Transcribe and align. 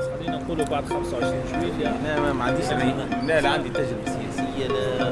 خلينا 0.00 0.36
نقولوا 0.38 0.64
بعد 0.64 0.84
25 0.84 1.42
جويلية 1.52 1.88
لا 2.02 2.20
ما, 2.20 2.32
ما 2.32 2.44
عنديش 2.44 2.64
لا 3.26 3.40
لا 3.40 3.48
عندي 3.48 3.68
تجربة 3.68 4.04
سياسية 4.04 4.66
لا 4.66 5.10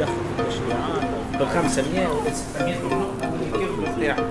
دخل 0.00 0.12
في 0.36 0.42
التشريعات 0.42 1.36
بال 1.38 1.48
500 1.48 2.08
ولا 2.08 2.30
600 2.34 2.74
كيف 3.58 3.98
بتاعك 3.98 4.26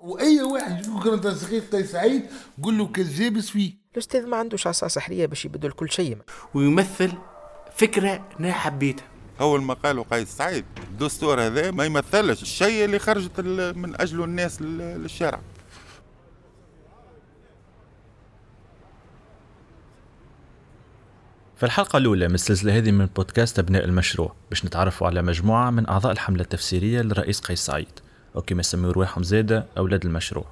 وأي 0.00 0.42
واحد 0.42 0.86
يقول 0.86 1.00
لك 1.18 1.26
انت 1.26 1.36
سخيف 1.36 1.74
قيس 1.74 1.92
سعيد 1.92 2.22
قول 2.62 2.78
له 2.78 2.86
كذاب 2.86 3.40
فيه 3.40 3.72
الأستاذ 3.92 4.26
ما 4.26 4.36
عندوش 4.36 4.66
عصا 4.66 4.88
سحرية 4.88 5.26
باش 5.26 5.44
يبدل 5.44 5.70
كل 5.72 5.90
شيء. 5.90 6.16
ويمثل 6.54 7.12
فكرة 7.76 8.26
أنا 8.40 8.52
حبيتها. 8.52 9.04
أول 9.40 9.62
ما 9.62 9.74
قالوا 9.74 10.04
قيس 10.10 10.28
سعيد 10.28 10.64
الدستور 10.90 11.40
هذا 11.42 11.70
ما 11.70 11.84
يمثلش 11.84 12.42
الشيء 12.42 12.84
اللي 12.84 12.98
خرجت 12.98 13.40
من 13.76 14.00
اجله 14.00 14.24
الناس 14.24 14.62
لل- 14.62 14.78
للشارع. 15.02 15.40
في 21.56 21.66
الحلقة 21.66 21.96
الأولى 21.96 22.28
من 22.28 22.34
السلسلة 22.34 22.76
هذه 22.76 22.90
من 22.90 23.06
بودكاست 23.06 23.58
أبناء 23.58 23.84
المشروع 23.84 24.34
باش 24.50 24.64
نتعرفوا 24.64 25.06
على 25.06 25.22
مجموعة 25.22 25.70
من 25.70 25.88
أعضاء 25.88 26.12
الحملة 26.12 26.42
التفسيرية 26.42 27.00
للرئيس 27.02 27.40
قيس 27.40 27.60
سعيد 27.66 27.88
أو 28.36 28.42
كما 28.42 28.60
يسميوا 28.60 28.92
رواحهم 28.92 29.22
زادة 29.22 29.66
أولاد 29.78 30.04
المشروع. 30.06 30.46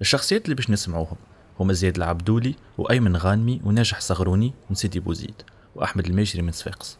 الشخصيات 0.00 0.44
اللي 0.44 0.54
باش 0.54 0.70
نسمعوهم 0.70 1.16
هما 1.60 1.72
زياد 1.72 1.96
العبدولي 1.96 2.54
وأيمن 2.78 3.16
غانمي 3.16 3.60
وناجح 3.64 4.00
صغروني 4.00 4.54
من 4.70 4.76
سيدي 4.76 5.00
بوزيد. 5.00 5.42
وأحمد 5.76 6.06
المجري 6.06 6.42
من 6.42 6.52
صفاقس. 6.52 6.98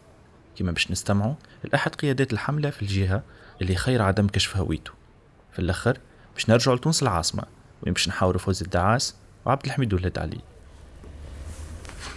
كما 0.57 0.73
باش 0.73 0.91
نستمعوا 0.91 1.35
لأحد 1.65 1.95
قيادات 1.95 2.33
الحملة 2.33 2.71
في 2.71 2.83
الجهة 2.83 3.23
اللي 3.63 3.75
خير 3.75 4.03
عدم 4.03 4.27
كشف 4.27 4.57
هويته 4.57 4.91
في 5.53 5.59
الأخر 5.59 5.99
باش 6.35 6.51
نرجعوا 6.51 6.77
لتونس 6.77 7.03
العاصمة 7.03 7.43
وين 7.83 7.93
باش 7.93 8.09
نحاوروا 8.09 8.41
فوزي 8.41 8.65
الدعاس 8.65 9.15
وعبد 9.45 9.65
الحميد 9.67 9.95
ولاد 9.95 10.19
علي. 10.19 10.41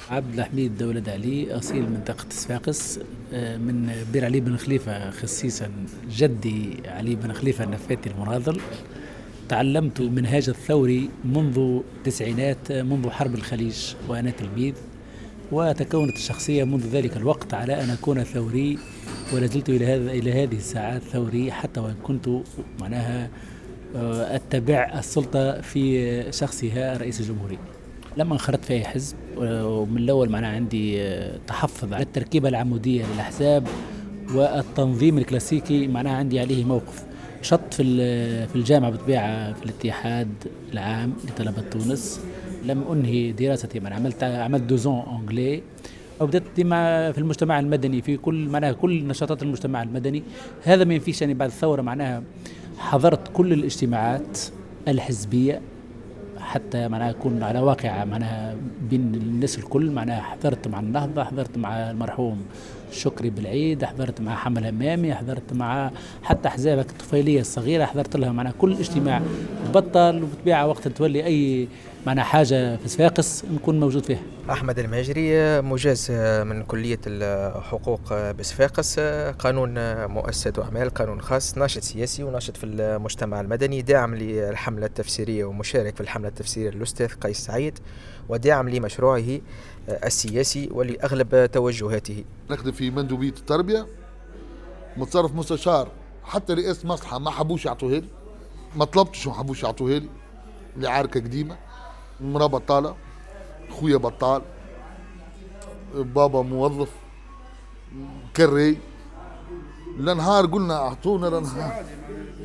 عبد 0.09 0.39
الحميد 0.39 0.77
دولة 0.77 1.03
علي 1.07 1.57
أصيل 1.57 1.89
منطقة 1.89 2.25
صفاقس 2.29 2.99
آه، 3.33 3.57
من 3.57 4.05
بير 4.13 4.25
علي 4.25 4.39
بن 4.39 4.57
خليفة 4.57 5.11
خصيصا 5.11 5.71
جدي 6.09 6.79
علي 6.85 7.15
بن 7.15 7.33
خليفة 7.33 7.63
النفاتي 7.63 8.09
المناضل 8.09 8.61
تعلمت 9.49 9.99
المنهاج 9.99 10.49
الثوري 10.49 11.09
منذ 11.25 11.81
التسعينات 11.97 12.71
منذ 12.71 13.09
حرب 13.09 13.35
الخليج 13.35 13.93
وأنا 14.07 14.31
تلميذ 14.31 14.73
وتكونت 15.51 16.15
الشخصية 16.15 16.63
منذ 16.63 16.87
ذلك 16.87 17.17
الوقت 17.17 17.53
على 17.53 17.83
أن 17.83 17.89
أكون 17.89 18.23
ثوري 18.23 18.77
ولا 19.33 19.47
زلت 19.47 19.69
إلى 19.69 19.85
هذا 19.85 20.11
إلى 20.11 20.43
هذه 20.43 20.55
الساعات 20.55 21.01
ثوري 21.01 21.51
حتى 21.51 21.79
وإن 21.79 21.95
كنت 22.03 22.29
معناها 22.79 23.29
آه، 23.95 24.35
أتبع 24.35 24.91
السلطة 24.99 25.61
في 25.61 26.23
شخصها 26.31 26.97
رئيس 26.97 27.19
الجمهورية. 27.19 27.57
لما 28.17 28.33
انخرطت 28.33 28.65
في 28.65 28.73
أي 28.73 28.85
حزب 28.85 29.15
آه، 29.41 29.67
ومن 29.67 29.97
الأول 29.97 30.29
معناها 30.29 30.55
عندي 30.55 31.01
آه، 31.01 31.39
تحفظ 31.47 31.93
على 31.93 32.03
التركيبة 32.03 32.49
العمودية 32.49 33.05
للأحزاب 33.13 33.67
والتنظيم 34.33 35.17
الكلاسيكي 35.17 35.87
معناها 35.87 36.13
عندي 36.13 36.39
عليه 36.39 36.63
موقف. 36.63 37.03
شط 37.41 37.73
في 37.73 37.83
في 38.47 38.55
الجامعة 38.55 38.91
بالطبيعة 38.91 39.53
في 39.53 39.63
الاتحاد 39.63 40.29
العام 40.73 41.13
لطلبة 41.27 41.61
تونس. 41.61 42.19
لم 42.65 42.83
أنهي 42.91 43.31
دراستي. 43.31 43.79
من 43.79 43.93
عملت 43.93 44.23
عملت 44.23 44.63
دوزون 44.63 45.03
أنجلي 45.19 45.61
وبدأت 46.19 46.43
ديما 46.55 47.11
في 47.11 47.17
المجتمع 47.17 47.59
المدني 47.59 48.01
في 48.01 48.17
كل 48.17 48.49
معناها 48.49 48.71
كل 48.71 49.07
نشاطات 49.07 49.43
المجتمع 49.43 49.83
المدني. 49.83 50.23
هذا 50.63 50.83
ما 50.83 50.93
ينفيش 50.93 51.21
يعني 51.21 51.33
بعد 51.33 51.49
الثورة 51.49 51.81
معناها 51.81 52.23
حضرت 52.77 53.27
كل 53.33 53.53
الاجتماعات 53.53 54.39
الحزبية 54.87 55.61
حتى 56.39 56.87
معناها 56.87 57.09
أكون 57.09 57.43
على 57.43 57.59
واقع 57.59 58.05
معناها 58.05 58.55
بين 58.89 59.15
الناس 59.15 59.57
الكل. 59.57 59.91
معناها 59.91 60.21
حضرت 60.21 60.67
مع 60.67 60.79
النهضة 60.79 61.23
حضرت 61.23 61.57
مع 61.57 61.91
المرحوم 61.91 62.45
شكري 62.91 63.29
بالعيد 63.29 63.85
حضرت 63.85 64.21
مع 64.21 64.35
حمل 64.35 64.65
همامي 64.65 65.13
حضرت 65.13 65.53
مع 65.53 65.91
حتى 66.23 66.47
أحزاب 66.47 66.79
الطفيلية 66.79 67.41
الصغيرة 67.41 67.85
حضرت 67.85 68.15
لها 68.15 68.31
معناها 68.31 68.53
كل 68.57 68.73
اجتماع 68.73 69.21
بطل 69.73 70.23
وبطبيعة 70.23 70.67
وقت 70.67 70.87
تولي 70.87 71.25
أي 71.25 71.67
معناها 72.05 72.23
حاجة 72.23 72.75
في 72.75 72.87
صفاقس 72.87 73.45
نكون 73.45 73.79
موجود 73.79 74.05
فيها. 74.05 74.21
أحمد 74.49 74.79
المهجري 74.79 75.61
مجاز 75.61 76.11
من 76.45 76.63
كلية 76.63 76.99
الحقوق 77.07 78.31
بصفاقس 78.31 78.99
قانون 79.39 80.05
مؤسسات 80.05 80.59
واعمال 80.59 80.89
قانون 80.89 81.21
خاص 81.21 81.57
ناشط 81.57 81.81
سياسي 81.81 82.23
وناشط 82.23 82.57
في 82.57 82.65
المجتمع 82.65 83.41
المدني 83.41 83.81
داعم 83.81 84.15
للحملة 84.15 84.85
التفسيرية 84.85 85.45
ومشارك 85.45 85.95
في 85.95 86.01
الحملة 86.01 86.27
التفسيرية 86.27 86.69
الاستاذ 86.69 87.07
قيس 87.07 87.37
سعيد 87.37 87.79
وداعم 88.29 88.69
لمشروعه 88.69 89.39
السياسي 89.89 90.69
ولأغلب 90.71 91.45
توجهاته. 91.51 92.23
نخدم 92.49 92.71
في 92.71 92.91
مندوبية 92.91 93.29
التربية 93.29 93.87
متصرف 94.97 95.35
مستشار 95.35 95.87
حتى 96.23 96.53
رئاسه 96.53 96.87
مصلحه 96.87 97.19
ما 97.19 97.31
حبوش 97.31 97.65
يعطوها 97.65 97.99
لي 97.99 98.07
ما 98.75 98.85
طلبتش 98.85 99.27
ما 99.27 99.33
حبوش 99.33 99.63
يعطوها 99.63 99.99
لي 99.99 100.09
لعركة 100.77 101.19
قديمة. 101.19 101.57
مرا 102.21 102.47
بطاله 102.47 102.95
خويا 103.69 103.97
بطال 103.97 104.41
بابا 105.95 106.41
موظف 106.41 106.89
كري. 108.37 108.77
الانهار 109.99 110.45
قلنا 110.45 110.75
أعطونا 110.77 111.27
الانهار 111.27 111.85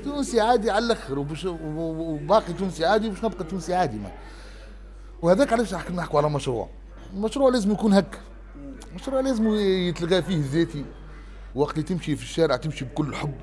تونسي 0.04 0.40
عادي 0.40 0.70
على 0.70 0.86
الأخر 0.86 1.18
وباقي 1.18 2.52
تونسي 2.52 2.84
عادي 2.86 3.08
وباش 3.08 3.24
نبقى 3.24 3.44
تونسي 3.44 3.74
عادي 3.74 3.98
ما. 3.98 4.10
وهذاك 5.22 5.52
علاش 5.52 5.74
نحكي 5.74 5.92
نحكوا 5.92 6.20
على 6.20 6.30
مشروع. 6.30 6.68
المشروع 7.14 7.50
لازم 7.50 7.72
يكون 7.72 7.92
هكا. 7.92 8.18
مشروع 8.94 9.20
لازم 9.20 9.54
يتلقى 9.54 10.22
فيه 10.22 10.42
ذاتي 10.52 10.84
وقت 11.54 11.80
تمشي 11.80 12.16
في 12.16 12.22
الشارع 12.22 12.56
تمشي 12.56 12.84
بكل 12.84 13.14
حب. 13.14 13.34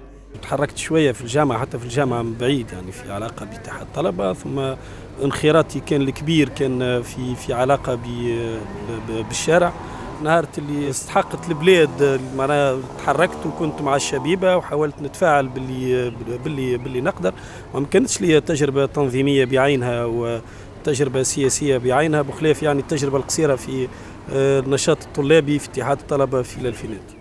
تحركت 0.42 0.78
شوية 0.78 1.12
في 1.12 1.22
الجامعة 1.22 1.60
حتى 1.60 1.80
في 1.80 1.86
الجامعة 1.86 2.22
من 2.22 2.34
بعيد 2.34 2.72
يعني 2.72 2.92
في 2.92 3.12
علاقة 3.12 3.46
باتحاد 3.46 3.82
الطلبة 3.82 4.34
ثم 4.34 4.76
انخراطي 5.24 5.80
كان 5.80 6.02
الكبير 6.02 6.50
كان 6.50 7.02
في 7.02 7.36
في 7.36 7.54
ب- 9.10 9.28
بالشارع. 9.28 9.74
نهار 10.24 10.46
اللي 10.58 10.90
استحقت 10.90 11.50
البلاد 11.50 12.22
معناها 12.36 12.78
تحركت 12.98 13.46
وكنت 13.46 13.82
مع 13.82 13.96
الشبيبة 13.96 14.56
وحاولت 14.58 15.02
نتفاعل 15.02 15.48
باللي 15.48 16.10
باللي 16.44 16.78
باللي 16.78 17.02
نقدر. 17.02 17.34
وما 17.74 17.86
كانتش 17.86 18.22
لي 18.22 18.42
تجربة 18.42 18.86
تنظيمية 18.86 19.46
بعينها 19.46 20.06
وتجربة 20.06 21.24
سياسية 21.24 21.78
بعينها 21.78 22.22
بخلاف 22.22 22.64
يعني 22.64 22.80
التجربة 22.80 23.18
القصيرة 23.18 23.56
في 23.56 23.88
آه، 24.34 24.60
النشاط 24.60 25.04
الطلابي 25.04 25.60
في 25.60 25.68
اتحاد 25.70 26.00
الطلبة 26.00 26.42
في 26.42 26.58
الألفينات. 26.58 27.12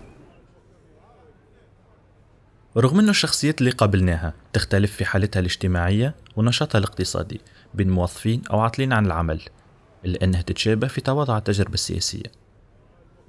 رغم 2.77 2.99
أن 2.99 3.09
الشخصيات 3.09 3.61
اللي 3.61 3.71
قابلناها 3.71 4.35
تختلف 4.53 4.93
في 4.93 5.05
حالتها 5.05 5.41
الاجتماعية 5.41 6.15
ونشاطها 6.37 6.79
الاقتصادي 6.79 7.41
بين 7.75 7.91
موظفين 7.91 8.43
أو 8.51 8.61
عاطلين 8.61 8.93
عن 8.93 9.07
العمل 9.07 9.43
إلا 10.05 10.25
أنها 10.25 10.43
تتشابه 10.43 10.87
في 10.87 11.01
تواضع 11.01 11.39
التجربة 11.39 11.75
السياسية. 11.75 12.33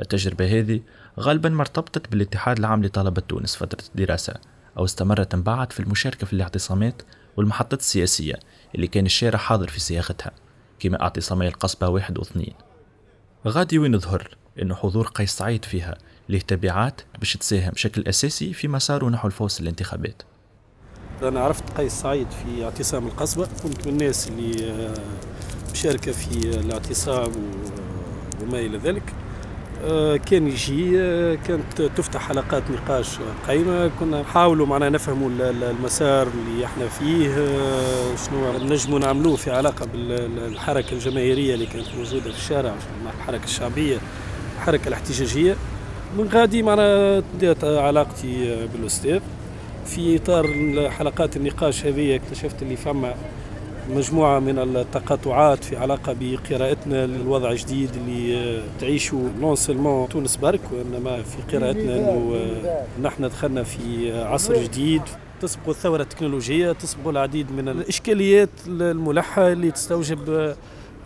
التجربة 0.02 0.60
هذه 0.60 0.82
غالبا 1.20 1.50
ما 1.50 1.62
ارتبطت 1.62 2.12
بالاتحاد 2.12 2.60
العام 2.60 2.84
لطلبة 2.84 3.22
تونس 3.22 3.56
فترة 3.56 3.84
الدراسة 3.90 4.34
أو 4.78 4.86
استمرت 4.86 5.36
من 5.36 5.44
بعد 5.44 5.74
في 5.74 5.80
المشاركة 5.80 6.28
في 6.28 6.34
الاعتصامات 6.34 7.02
والمحطات 7.38 7.80
السياسية 7.80 8.40
اللي 8.76 8.88
كان 8.88 9.06
الشارع 9.06 9.40
حاضر 9.40 9.68
في 9.68 9.80
صياغتها 9.80 10.32
كما 10.80 11.02
اعتصامي 11.02 11.48
القصبة 11.48 11.88
واحد 11.88 12.18
واثنين. 12.18 12.54
غادي 13.48 13.80
وين 13.80 14.00
ظهر 14.00 14.38
أنه 14.62 14.76
حضور 14.76 15.08
قيس 15.08 15.32
سعيد 15.32 15.66
فيها 15.66 15.98
له 16.30 16.40
تبعات 16.40 17.02
باش 17.20 17.38
تساهم 17.38 17.72
بشكل 17.72 18.04
أساسي 18.08 18.54
في 18.54 18.68
مساره 18.68 19.10
نحو 19.10 19.28
الفوز 19.28 19.62
الانتخابات 19.62 20.22
أنا 21.24 21.40
عرفت 21.40 21.64
قيس 21.78 21.94
سعيد 21.94 22.28
في 22.32 22.64
اعتصام 22.66 23.08
القصبة. 23.08 23.48
كنت 23.64 23.88
من 23.88 23.94
الناس 23.94 24.28
اللي 24.28 24.72
آه، 24.72 24.94
مشاركة 25.74 26.12
في 26.12 26.36
الاعتصام 26.60 27.32
وما 28.44 28.60
إلى 28.60 28.78
ذلك. 28.78 29.04
آه، 29.86 30.18
كان 30.18 30.48
يجي 30.48 31.00
آه، 31.02 31.36
كانت 31.48 31.82
تفتح 31.98 32.28
حلقات 32.28 32.64
نقاش 32.72 33.08
قائمة 33.48 33.92
كنا 34.00 34.22
نحاولوا 34.22 34.66
معنا 34.68 34.90
نفهموا 34.90 35.30
ال- 35.30 35.42
ال- 35.42 35.64
المسار 35.64 36.28
اللي 36.28 36.66
إحنا 36.66 36.88
فيه 36.88 37.36
شنو 38.26 38.58
نجموا 38.74 39.00
نعملوه 39.00 39.36
في 39.36 39.52
علاقة 39.52 39.86
بالحركة 39.94 40.94
الجماهيرية 40.94 41.54
اللي 41.54 41.66
كانت 41.66 41.86
موجودة 41.98 42.32
في 42.32 42.38
الشارع 42.38 42.74
الحركة 43.20 43.44
الشعبية 43.44 43.98
الحركة 44.58 44.88
الاحتجاجية. 44.88 45.56
من 46.18 46.28
غادي 46.34 46.64
معنا 46.64 47.20
بدات 47.20 47.64
علاقتي 47.64 48.68
بالأستاذ. 48.74 49.20
في 49.86 50.16
إطار 50.16 50.48
حلقات 50.90 51.38
النقاش 51.38 51.86
هذه 51.86 52.16
اكتشفت 52.16 52.62
اللي 52.62 52.76
فما 52.76 53.16
مجموعة 53.90 54.40
من 54.40 54.60
التقاطعات 54.60 55.64
في 55.64 55.78
علاقة 55.78 56.16
بقراءتنا 56.20 57.06
للوضع 57.08 57.52
الجديد 57.52 57.90
اللي 57.96 58.62
تعيشه 58.80 59.30
نون 59.40 59.56
سيلمون 59.56 60.10
تونس 60.10 60.36
برك 60.36 60.60
وإنما 60.72 61.22
في 61.22 61.58
قراءتنا 61.58 61.96
أنه 61.96 62.40
نحن 63.02 63.28
دخلنا 63.28 63.64
في 63.64 64.12
عصر 64.22 64.64
جديد. 64.64 65.02
تسبق 65.42 65.70
الثورة 65.70 66.02
التكنولوجية 66.02 66.72
تسبق 66.72 67.08
العديد 67.10 67.52
من 67.52 67.70
الإشكاليات 67.70 68.50
الملحة 68.68 69.52
اللي 69.52 69.72
تستوجب 69.72 70.54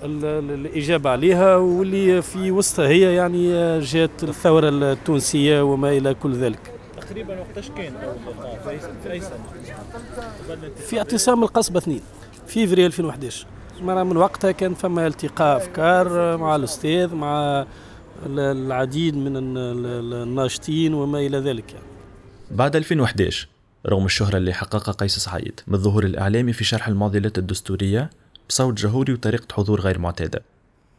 الإجابة 0.04 1.10
عليها 1.10 1.56
واللي 1.56 2.22
في 2.22 2.51
وسطها 2.51 2.88
هي 2.88 3.16
يعني 3.16 3.80
جات 3.80 4.24
الثورة 4.24 4.69
التونسية 4.69 5.62
وما 5.62 5.89
إلى 5.98 6.13
كل 6.13 6.33
ذلك. 6.36 6.75
تقريبا 7.09 7.39
وقتاش 7.39 7.69
كان 7.69 7.93
في 9.03 9.11
اي 9.11 9.21
سنه؟ 9.21 9.39
في 10.87 10.97
اعتصام 10.97 11.43
القصبة 11.43 11.79
اثنين 11.79 12.01
فيفري 12.47 12.85
2011 12.85 13.47
معناها 13.81 14.03
من 14.03 14.17
وقتها 14.17 14.51
كان 14.51 14.73
فما 14.73 15.07
التقاء 15.07 15.57
أفكار 15.57 16.37
مع 16.37 16.55
الأستاذ 16.55 17.15
مع 17.15 17.65
العديد 18.27 19.15
من 19.15 19.37
الناشطين 19.37 20.93
وما 20.93 21.19
إلى 21.19 21.37
ذلك. 21.37 21.73
يعني. 21.73 21.85
بعد 22.51 22.75
2011 22.75 23.47
رغم 23.87 24.05
الشهرة 24.05 24.37
اللي 24.37 24.53
حققها 24.53 24.91
قيس 24.91 25.19
سعيد 25.19 25.59
من 25.67 25.73
الظهور 25.73 26.03
الإعلامي 26.03 26.53
في 26.53 26.63
شرح 26.63 26.87
المعضلات 26.87 27.37
الدستورية 27.37 28.09
بصوت 28.49 28.73
جهوري 28.73 29.13
وطريقة 29.13 29.47
حضور 29.53 29.81
غير 29.81 29.99
معتادة. 29.99 30.41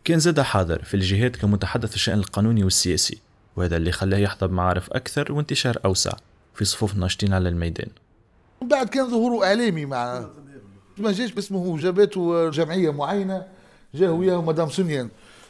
كان 0.04 0.18
زاد 0.18 0.40
حاضر 0.40 0.82
في 0.84 0.94
الجهات 0.94 1.36
كمتحدث 1.36 1.94
الشأن 1.94 2.18
القانوني 2.18 2.64
والسياسي. 2.64 3.18
وهذا 3.56 3.76
اللي 3.76 3.92
خلاه 3.92 4.18
يحظى 4.18 4.46
بمعارف 4.46 4.92
أكثر 4.92 5.32
وانتشار 5.32 5.78
أوسع 5.84 6.12
في 6.54 6.64
صفوف 6.64 6.94
الناشطين 6.94 7.32
على 7.32 7.48
الميدان. 7.48 7.88
بعد 8.62 8.88
كان 8.88 9.10
ظهوره 9.10 9.46
إعلامي 9.46 9.86
مع 9.86 10.26
ما 10.98 11.12
جاش 11.12 11.32
باسمه 11.32 11.78
جابته 11.78 12.50
جمعية 12.50 12.90
معينة 12.90 13.46
جاه 13.94 14.12
وياه 14.12 14.42
مدام 14.42 14.70
سنيان. 14.70 15.08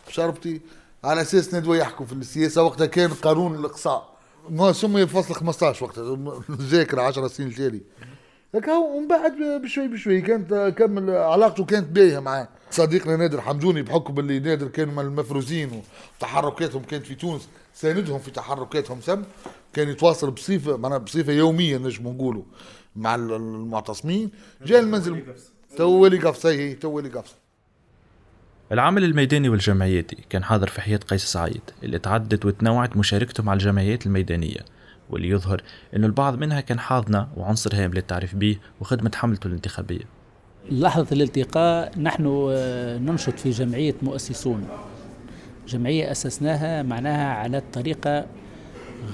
شربتي 0.08 0.60
على 1.04 1.20
أساس 1.20 1.54
ندوة 1.54 1.76
يحكوا 1.76 2.06
في 2.06 2.12
السياسة 2.12 2.62
وقتها 2.62 2.86
كان 2.86 3.10
قانون 3.10 3.54
الإقصاء. 3.54 4.16
ما 4.50 4.72
سمي 4.72 5.06
فصل 5.06 5.34
15 5.34 5.84
وقتها 5.84 6.42
ذاكر 6.50 7.00
10 7.00 7.28
سنين 7.28 7.54
تالي 7.54 7.80
هكا 8.54 8.72
ومن 8.72 9.08
بعد 9.08 9.32
بشوي 9.62 9.88
بشوي 9.88 10.20
كانت 10.20 10.74
كمل 10.78 11.10
علاقته 11.10 11.64
كانت 11.64 11.88
باهية 11.88 12.18
معاه. 12.18 12.48
صديقنا 12.70 13.16
نادر 13.16 13.40
حمدوني 13.40 13.82
بحكم 13.82 14.14
باللي 14.14 14.38
نادر 14.38 14.68
كان 14.68 14.88
من 14.88 14.98
المفروزين 14.98 15.82
وتحركاتهم 16.18 16.82
كانت 16.82 17.06
في 17.06 17.14
تونس 17.14 17.48
ساندهم 17.74 18.18
في 18.18 18.30
تحركاتهم 18.30 19.00
سم 19.00 19.22
كان 19.72 19.88
يتواصل 19.88 20.30
بصفه 20.30 20.76
معناها 20.76 20.98
بصفة 20.98 21.32
يومية 21.32 21.76
نجم 21.78 22.08
نقولوا 22.08 22.42
مع 22.96 23.14
المعتصمين. 23.14 24.30
جاء 24.66 24.80
المنزل 24.80 25.22
تو 25.76 25.88
ولي 25.88 26.18
قفصة 26.18 26.72
تو 26.72 26.88
ولي 26.88 27.08
قفصة 27.08 27.36
العمل 28.72 29.04
الميداني 29.04 29.48
والجمعياتي 29.48 30.16
كان 30.30 30.44
حاضر 30.44 30.66
في 30.66 30.80
حياة 30.80 30.96
قيس 30.96 31.24
سعيد 31.24 31.62
اللي 31.82 31.98
تعدت 31.98 32.44
وتنوعت 32.44 32.96
مشاركته 32.96 33.42
مع 33.42 33.52
الجمعيات 33.52 34.06
الميدانية. 34.06 34.75
واللي 35.10 35.28
يظهر 35.28 35.62
أن 35.96 36.04
البعض 36.04 36.38
منها 36.38 36.60
كان 36.60 36.78
حاضنة 36.78 37.28
وعنصر 37.36 37.70
هام 37.74 37.94
للتعريف 37.94 38.34
به 38.34 38.56
وخدمة 38.80 39.10
حملته 39.14 39.46
الانتخابية 39.46 40.16
لحظة 40.70 41.06
الالتقاء 41.12 41.98
نحن 41.98 42.48
آه، 42.50 42.98
ننشط 42.98 43.38
في 43.38 43.50
جمعية 43.50 43.94
مؤسسون. 44.02 44.68
جمعية 45.68 46.10
أسسناها 46.10 46.82
معناها 46.82 47.32
على 47.32 47.58
الطريقة 47.58 48.26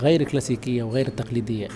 غير 0.01 0.23
كلاسيكية 0.23 0.83
وغير 0.83 1.09
تقليدية. 1.09 1.69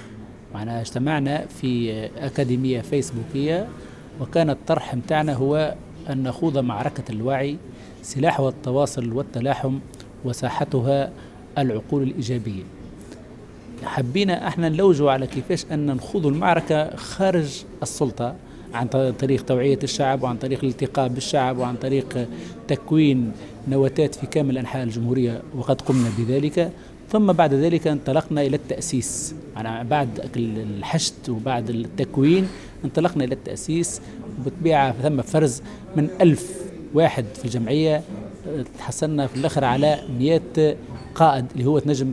معناها 0.54 0.80
اجتمعنا 0.80 1.46
في 1.46 2.04
أكاديمية 2.18 2.80
فيسبوكية 2.80 3.68
وكان 4.20 4.50
الطرح 4.50 4.94
متاعنا 4.94 5.32
هو 5.32 5.74
أن 6.10 6.22
نخوض 6.22 6.58
معركة 6.58 7.12
الوعي 7.12 7.56
سلاحها 8.02 8.48
التواصل 8.48 9.12
والتلاحم 9.12 9.78
وساحتها 10.24 11.12
العقول 11.58 12.02
الإيجابية. 12.02 12.62
حبينا 13.84 14.48
أحنا 14.48 14.68
نلوجوا 14.68 15.10
على 15.10 15.26
كيفاش 15.26 15.64
أن 15.72 15.86
نخوض 15.86 16.26
المعركة 16.26 16.96
خارج 16.96 17.62
السلطة 17.82 18.34
عن 18.74 18.86
طريق 19.12 19.44
توعية 19.44 19.78
الشعب 19.82 20.22
وعن 20.22 20.36
طريق 20.36 20.58
الالتقاء 20.64 21.08
بالشعب 21.08 21.58
وعن 21.58 21.76
طريق 21.76 22.28
تكوين 22.68 23.32
نواتات 23.68 24.14
في 24.14 24.26
كامل 24.26 24.58
أنحاء 24.58 24.82
الجمهورية 24.82 25.42
وقد 25.56 25.80
قمنا 25.80 26.10
بذلك. 26.18 26.70
ثم 27.10 27.32
بعد 27.32 27.54
ذلك 27.54 27.86
انطلقنا 27.86 28.42
إلى 28.42 28.56
التأسيس. 28.56 29.34
يعني 29.56 29.88
بعد 29.88 30.30
الحشد 30.36 31.30
وبعد 31.30 31.70
التكوين 31.70 32.48
انطلقنا 32.84 33.24
إلى 33.24 33.34
التأسيس 33.34 34.00
وبالطبيعة 34.40 34.92
ثم 35.02 35.22
فرز 35.22 35.62
من 35.96 36.08
ألف 36.20 36.50
واحد 36.94 37.24
في 37.34 37.44
الجمعية. 37.44 38.02
تحصلنا 38.78 39.26
في 39.26 39.36
الآخر 39.36 39.64
على 39.64 39.98
100 40.18 40.40
قائد 41.16 41.46
اللي 41.52 41.64
هو 41.64 41.78
تنجم 41.78 42.12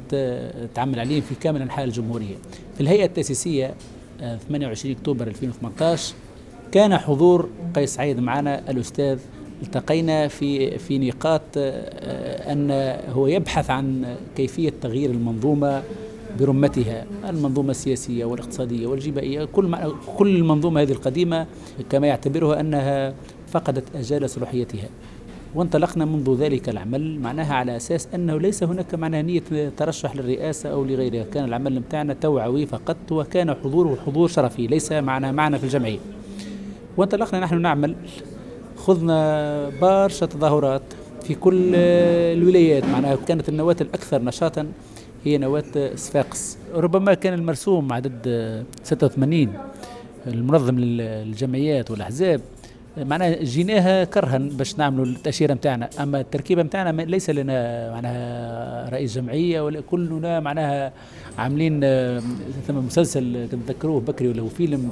تعمل 0.76 1.00
عليهم 1.00 1.22
في 1.22 1.36
كامل 1.36 1.62
أنحاء 1.62 1.86
الجمهورية. 1.86 2.36
في 2.76 2.82
الهيئة 2.82 3.06
التأسيسية 3.06 3.74
28 4.20 4.96
أكتوبر 4.96 5.28
2018 5.28 6.14
كان 6.72 6.98
حضور 6.98 7.50
قيس 7.76 7.96
سعيد 7.96 8.20
معنا 8.20 8.72
الأستاذ. 8.72 9.20
التقينا 9.62 10.28
في 10.28 10.78
في 10.78 11.00
نقاط 11.00 11.42
آه، 11.58 12.52
أن 12.52 12.72
هو 13.14 13.28
يبحث 13.28 13.70
عن 13.70 14.16
كيفية 14.36 14.74
تغيير 14.82 15.10
المنظومة 15.10 15.84
برمتها 16.40 17.06
المنظومة 17.30 17.72
السياسية 17.72 18.26
والاقتصادية 18.26 18.88
والجبائية 18.88 19.46
كل 19.46 19.78
كل 20.18 20.36
المنظومة 20.36 20.82
هذه 20.82 20.92
القديمة 20.92 21.48
كما 21.90 22.08
يعتبرها 22.08 22.60
أنها 22.60 23.14
فقدت 23.52 23.84
أجال 23.96 24.30
صلاحيتها. 24.30 24.90
وانطلقنا 25.56 26.06
منذ 26.06 26.36
ذلك 26.36 26.70
العمل 26.70 27.20
معناها 27.20 27.54
على 27.54 27.76
أساس 27.76 28.08
أنه 28.16 28.38
ليس 28.38 28.64
هناك 28.64 28.96
معناها 28.96 29.22
نية 29.22 29.44
ترشح 29.78 30.16
للرئاسة 30.16 30.70
أو 30.70 30.84
لغيرها. 30.84 31.24
كان 31.24 31.46
العمل 31.46 31.80
متاعنا 31.80 32.14
توعوي 32.14 32.66
فقط 32.66 33.12
وكان 33.12 33.54
حضوره 33.54 33.98
حضور 34.06 34.28
شرفي 34.28 34.68
ليس 34.68 34.92
معنا 34.92 35.32
معنا 35.32 35.58
في 35.58 35.64
الجمعية. 35.64 36.00
وانطلقنا 36.98 37.40
نحن 37.40 37.62
نعمل. 37.62 37.96
خذنا 38.78 39.70
برشا 39.82 40.26
تظاهرات 40.26 40.82
في 41.24 41.36
كل 41.36 41.76
الولايات 41.76 42.86
معناها 42.86 43.16
كانت 43.16 43.50
النواة 43.50 43.76
الأكثر 43.82 44.22
نشاطا 44.22 44.68
هي 45.24 45.38
نواة 45.38 45.96
صفاقس. 45.96 46.58
ربما 46.74 47.14
كان 47.14 47.34
المرسوم 47.34 47.94
عدد 47.94 48.28
86 48.84 49.54
المنظم 50.28 50.80
للجمعيات 50.80 51.92
والأحزاب. 51.92 52.42
معناها 52.98 53.44
جيناها 53.44 54.04
كرها 54.04 54.38
باش 54.38 54.78
نعملوا 54.78 55.06
التأشيرة 55.06 55.54
نتاعنا 55.54 55.90
أما 56.00 56.20
التركيبة 56.20 56.64
نتاعنا 56.64 57.02
ليس 57.02 57.30
لنا 57.30 57.92
معناها 57.92 58.90
رئيس 58.90 59.16
جمعية 59.16 59.62
ولا 59.62 59.82
كلنا 59.82 60.40
معناها 60.40 60.94
عاملين 61.38 61.80
ثم 62.68 62.76
مسلسل 62.76 63.48
تذكروه 63.52 64.02
بكري 64.02 64.28
ولا 64.28 64.50
فيلم 64.50 64.92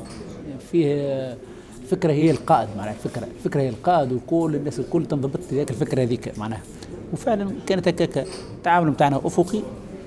فيه 0.72 1.38
الفكرة 1.82 2.12
هي 2.12 2.32
القائد 2.32 2.70
معناها 2.78 2.94
الفكرة 2.94 3.28
الفكرة 3.38 3.62
هي 3.62 3.70
القائد 3.70 4.12
وكل 4.12 4.56
الناس 4.56 4.80
الكل 4.80 5.06
تنضبط 5.06 5.40
ذاك 5.54 5.72
الفكرة 5.72 6.02
هذيك 6.02 6.40
معناها. 6.40 6.62
وفعلا 7.14 7.52
كانت 7.68 7.88
هكاك 7.88 8.28
التعامل 8.58 8.90
نتاعنا 8.90 9.18
أفقي. 9.18 9.60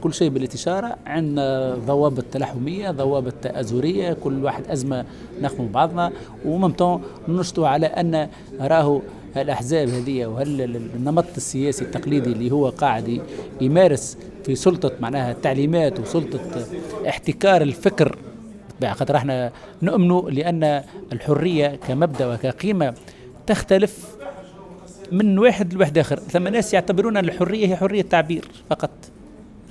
كل 0.04 0.14
شيء 0.14 0.28
بالاستشاره 0.28 0.96
عندنا 1.06 1.75
ضوابط 1.75 2.25
تلاحمية 2.32 2.90
ضوابط 2.90 3.32
تآزريه 3.42 4.12
كل 4.12 4.44
واحد 4.44 4.70
أزمة 4.70 5.04
نخدم 5.40 5.68
بعضنا. 5.68 6.12
وممتون 6.44 7.02
ننشطوا 7.28 7.68
على 7.68 7.87
أن 7.87 8.28
راهو 8.61 9.00
الأحزاب 9.37 9.88
هذه 9.88 10.26
وهل 10.26 10.76
النمط 10.96 11.25
السياسي 11.37 11.84
التقليدي 11.84 12.32
اللي 12.32 12.50
هو 12.50 12.68
قاعد 12.68 13.23
يمارس 13.61 14.18
في 14.44 14.54
سلطة 14.54 14.92
معناها 15.00 15.32
التعليمات 15.32 16.00
وسلطة 16.00 16.40
احتكار 17.08 17.62
الفكر. 17.62 18.18
خاطر 18.84 19.16
إحنا 19.16 19.52
نؤمن 19.82 20.34
لأن 20.34 20.82
الحرية 21.12 21.78
كمبدأ 21.88 22.34
وكقيمة 22.34 22.94
تختلف 23.46 24.16
من 25.12 25.38
واحد 25.38 25.75
لواحد 25.75 25.99
آخر. 25.99 26.18
ثم 26.18 26.49
ناس 26.49 26.75
يعتبرون 26.75 27.16
أن 27.16 27.25
الحرية 27.25 27.66
هي 27.66 27.76
حرية 27.76 28.02
تعبير 28.02 28.49
فقط. 28.70 28.90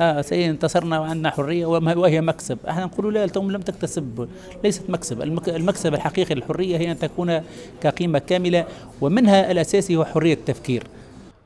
آه 0.01 0.21
سي 0.21 0.49
انتصرنا 0.49 0.99
وعندنا 0.99 1.29
حرية 1.29 1.65
وهي 1.65 2.21
مكسب. 2.21 2.57
إحنا 2.69 2.85
نقول 2.85 3.13
لا 3.13 3.23
أنتم 3.23 3.51
لم 3.51 3.61
تكتسب. 3.61 4.29
ليست 4.63 4.89
مكسب. 4.89 5.21
المكسب 5.47 5.93
الحقيقي 5.93 6.35
للحرية 6.35 6.77
هي 6.77 6.91
أن 6.91 6.99
تكون 6.99 7.41
كقيمة 7.81 8.19
كاملة 8.19 8.65
ومنها 9.01 9.51
الأساسي 9.51 9.95
هو 9.95 10.05
حرية 10.05 10.33
التفكير. 10.33 10.83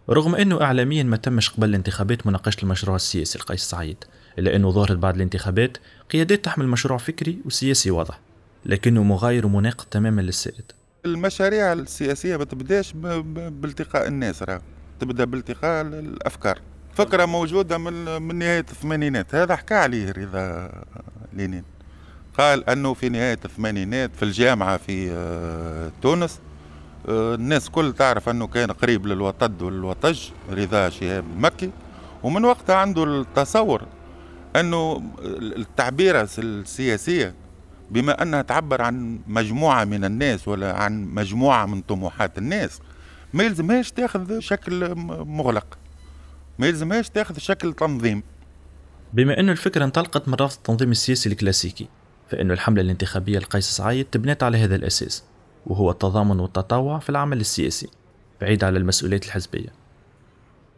رغم 0.10 0.36
أنه 0.36 0.62
إعلاميا 0.62 1.04
ما 1.04 1.18
تمش 1.18 1.50
قبل 1.50 1.70
الانتخابات 1.70 2.28
مناقشة 2.28 2.64
المشروع 2.64 2.96
السياسي 2.96 3.40
لقيس 3.40 3.62
سعيد 3.62 3.98
إلا 4.40 4.56
أنه 4.56 4.72
ظهرت 4.72 4.98
بعد 4.98 5.16
الانتخابات 5.16 5.78
قيادات 6.12 6.46
تحمل 6.46 6.68
مشروع 6.68 6.98
فكري 6.98 7.38
وسياسي 7.46 7.92
واضح 7.92 8.20
لكنه 8.66 9.04
مغاير 9.04 9.46
ومناقض 9.46 9.86
تماما 9.92 10.22
للسائد. 10.22 10.72
المشاريع 11.06 11.74
السياسية 11.74 12.38
ما 12.38 12.44
تبداش 12.44 12.94
بالتقاء 12.94 14.08
الناس 14.08 14.44
راه 14.44 14.62
تبدأ 15.00 15.26
بالتقاء 15.26 15.82
الأفكار. 15.82 16.60
فكرة 16.98 17.26
موجودة 17.26 17.78
من, 17.78 18.22
من 18.22 18.36
نهاية 18.36 18.60
الثمانينات. 18.60 19.36
هذا 19.36 19.56
حكى 19.56 19.74
عليه 19.74 20.12
رضا 20.12 20.72
لينين. 21.34 21.64
قال 22.38 22.70
أنه 22.70 22.94
في 22.94 23.10
نهاية 23.10 23.40
الثمانينات 23.46 24.16
في 24.16 24.24
الجامعة 24.24 24.78
في 24.78 25.12
آه، 25.12 25.92
تونس 26.02 26.40
آه، 27.10 27.36
الناس 27.36 27.70
كل 27.70 27.94
تعرف 27.94 28.30
أنه 28.30 28.48
كان 28.48 28.72
قريب 28.72 29.08
للوطد 29.08 29.62
والوطج 29.62 30.30
رضا 30.52 30.90
شهاب 30.90 31.24
المكي 31.36 31.72
ومن 32.24 32.46
وقتها 32.46 32.76
عنده 32.76 33.04
التصور 33.04 33.82
أنه 34.56 35.04
التعبيرة 35.58 36.30
السياسية 36.38 37.34
بما 37.92 38.22
أنها 38.22 38.42
تعبر 38.42 38.82
عن 38.82 39.20
مجموعة 39.28 39.84
من 39.84 40.06
الناس 40.06 40.48
ولا 40.48 40.78
عن 40.78 41.06
مجموعة 41.06 41.66
من 41.66 41.82
طموحات 41.82 42.38
الناس 42.38 42.80
ما 43.34 43.44
يلزمهاش 43.44 43.92
تاخذ 43.92 44.40
شكل 44.40 44.96
مغلق. 45.26 45.78
ما 46.60 46.68
يلزمهاش 46.68 47.10
تاخذ 47.10 47.38
شكل 47.38 47.74
تنظيم. 47.74 48.24
بما 49.14 49.40
أن 49.40 49.50
الفكرة 49.50 49.86
انطلقت 49.86 50.28
من 50.28 50.34
رفض 50.34 50.58
التنظيم 50.58 50.92
السياسي 50.92 51.30
الكلاسيكي 51.30 51.88
فإن 52.30 52.52
الحملة 52.52 52.82
الانتخابية 52.82 53.40
لقيس 53.40 53.66
سعيد 53.66 54.06
تبنت 54.06 54.44
على 54.44 54.58
هذا 54.58 54.76
الأساس 54.76 55.24
وهو 55.66 55.92
التضامن 55.92 56.40
والتطوع 56.40 57.00
في 57.00 57.10
العمل 57.10 57.40
السياسي 57.40 57.90
بعيد 58.42 58.64
على 58.64 58.78
المسؤوليات 58.80 59.26
الحزبية. 59.26 59.70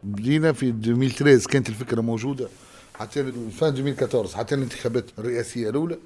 بدينا 0.02 0.52
في 0.52 0.68
2013 0.70 1.50
كانت 1.50 1.68
الفكرة 1.68 2.00
موجودة 2.00 2.48
حتى 2.94 3.24
في 3.24 3.28
2014 3.28 4.38
حتى 4.38 4.54
الانتخابات 4.54 5.04
الرئاسية 5.18 5.70
الأولى 5.70 5.98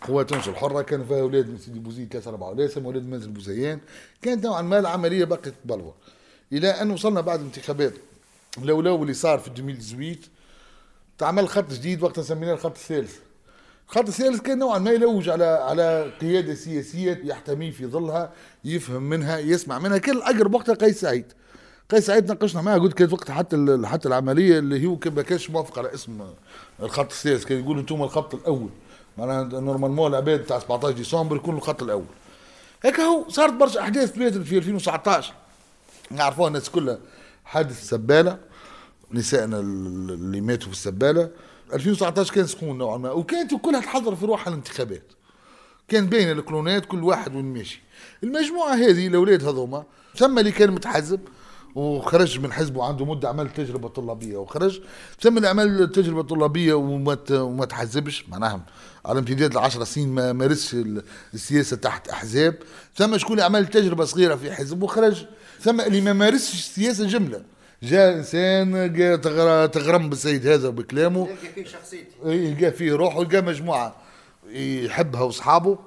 قوى 0.00 0.24
تونس 0.24 0.48
الحرة 0.48 0.82
كان 0.82 1.04
فيها 1.04 1.20
أولاد 1.20 1.50
من 1.50 1.58
سيدي 1.58 1.78
بوزيد 1.78 2.12
ثلاثة 2.12 2.30
أربعة 2.30 2.48
أولاد 2.48 2.78
أولاد 2.84 3.02
منزل 3.02 3.30
بوزيان 3.30 3.80
كانت 4.22 4.44
نوعا 4.44 4.62
ما 4.62 4.78
العملية 4.78 5.24
بقت 5.24 5.52
تبلور 5.64 5.94
إلى 6.52 6.68
أن 6.68 6.90
وصلنا 6.90 7.20
بعد 7.20 7.40
الانتخابات 7.40 7.92
الأولى 8.64 8.94
اللي 8.94 9.14
صار 9.14 9.38
في 9.38 9.48
2018 9.48 10.18
تعمل 11.18 11.48
خط 11.48 11.72
جديد 11.72 12.02
وقتها 12.02 12.22
سميناه 12.22 12.52
الخط 12.52 12.76
الثالث. 12.76 13.16
الخط 13.88 14.08
الثالث 14.08 14.40
كان 14.40 14.58
نوعا 14.58 14.78
ما 14.78 14.90
يلوج 14.90 15.28
على 15.28 15.44
على 15.44 16.12
قيادة 16.20 16.54
سياسية 16.54 17.20
يحتمي 17.24 17.72
في 17.72 17.86
ظلها 17.86 18.32
يفهم 18.64 19.02
منها 19.02 19.38
يسمع 19.38 19.78
منها. 19.78 19.98
كان 19.98 20.16
الأقرب 20.16 20.54
وقتها 20.54 20.74
قيس 20.74 21.00
سعيد. 21.00 21.32
قيس 21.90 22.06
سعيد 22.06 22.28
ناقشنا 22.28 22.62
معاه 22.62 22.78
قلت 22.78 22.94
كانت 22.94 23.12
وقتها 23.12 23.34
حتى 23.34 23.78
حتى 23.84 24.08
العملية 24.08 24.58
اللي 24.58 24.86
هو 24.86 24.98
ما 25.06 25.22
كانش 25.22 25.50
موافق 25.50 25.78
على 25.78 25.94
اسم 25.94 26.26
الخط 26.82 27.10
الثالث. 27.10 27.44
كان 27.44 27.60
يقول 27.60 27.78
أنتم 27.78 28.02
الخط 28.02 28.34
الأول. 28.34 28.68
معناها 29.18 29.60
نورمالمون 29.60 30.10
العباد 30.10 30.44
تاع 30.44 30.58
17 30.58 30.96
ديسمبر 30.96 31.36
يكون 31.36 31.56
الخط 31.56 31.82
الأول. 31.82 32.06
هيك 32.82 33.00
هو 33.00 33.28
صارت 33.28 33.52
برشا 33.52 33.80
أحداث 33.80 34.12
في 34.12 34.56
2019 34.56 35.32
نعرفوها 36.10 36.48
الناس 36.48 36.70
كلها. 36.70 36.98
حادث 37.46 37.88
سباله 37.88 38.38
نسائنا 39.12 39.60
اللي 39.60 40.40
ماتوا 40.40 40.66
في 40.66 40.72
السباله 40.72 41.30
2019 41.72 42.34
كان 42.34 42.46
سخون 42.46 42.78
نوعا 42.78 42.96
ما 42.96 43.10
وكانت 43.10 43.54
كلها 43.54 43.80
تحضر 43.80 44.14
في 44.16 44.26
روحها 44.26 44.48
الانتخابات. 44.48 45.12
كان 45.88 46.06
بين 46.06 46.30
الكلونات 46.30 46.86
كل 46.86 47.04
واحد 47.04 47.34
وين 47.34 47.44
ماشي. 47.44 47.82
المجموعة 48.22 48.74
هذه 48.74 49.06
الأولاد 49.06 49.44
هذوما 49.44 49.84
ثم 50.16 50.38
اللي 50.38 50.52
كان 50.52 50.70
متحزب 50.70 51.20
وخرج 51.74 52.40
من 52.40 52.52
حزبه 52.52 52.84
عنده 52.84 53.04
مدة 53.04 53.28
عمل 53.28 53.50
تجربة 53.52 53.88
طلابية 53.88 54.36
وخرج 54.36 54.80
ثم 55.20 55.36
اللي 55.36 55.48
عمل 55.48 55.92
تجربة 55.92 56.22
طلابية 56.22 56.74
وما 56.74 57.18
وما 57.30 57.64
تحزبش 57.64 58.24
معناها 58.28 58.60
على 59.04 59.18
امتداد 59.18 59.52
العشر 59.52 59.84
سنين 59.84 60.08
ما 60.08 60.32
مارسش 60.32 60.76
السياسة 61.34 61.76
تحت 61.76 62.08
أحزاب 62.08 62.58
ثم 62.94 63.18
شكون 63.18 63.32
اللي 63.32 63.44
عمل 63.44 63.66
تجربة 63.66 64.04
صغيرة 64.04 64.34
في 64.34 64.52
حزب 64.52 64.82
وخرج. 64.82 65.26
ثم 65.60 65.80
اللي 65.80 66.00
ما 66.00 66.12
مارسش 66.12 66.54
السياسة 66.54 67.06
جملة. 67.06 67.42
جاء 67.82 68.16
إنسان 68.16 68.92
تغرم 69.72 70.08
بالسيد 70.08 70.46
هذا 70.46 70.68
وبكلامه. 70.68 71.26
لقى 71.26 71.52
فيه 71.54 71.64
شخصيتي. 71.64 72.54
لقى 72.54 72.72
فيه 72.72 72.92
روحه 72.92 73.22
لقى 73.22 73.42
مجموعة 73.42 73.96
يحبها 74.50 75.20
واصحابه 75.20 75.78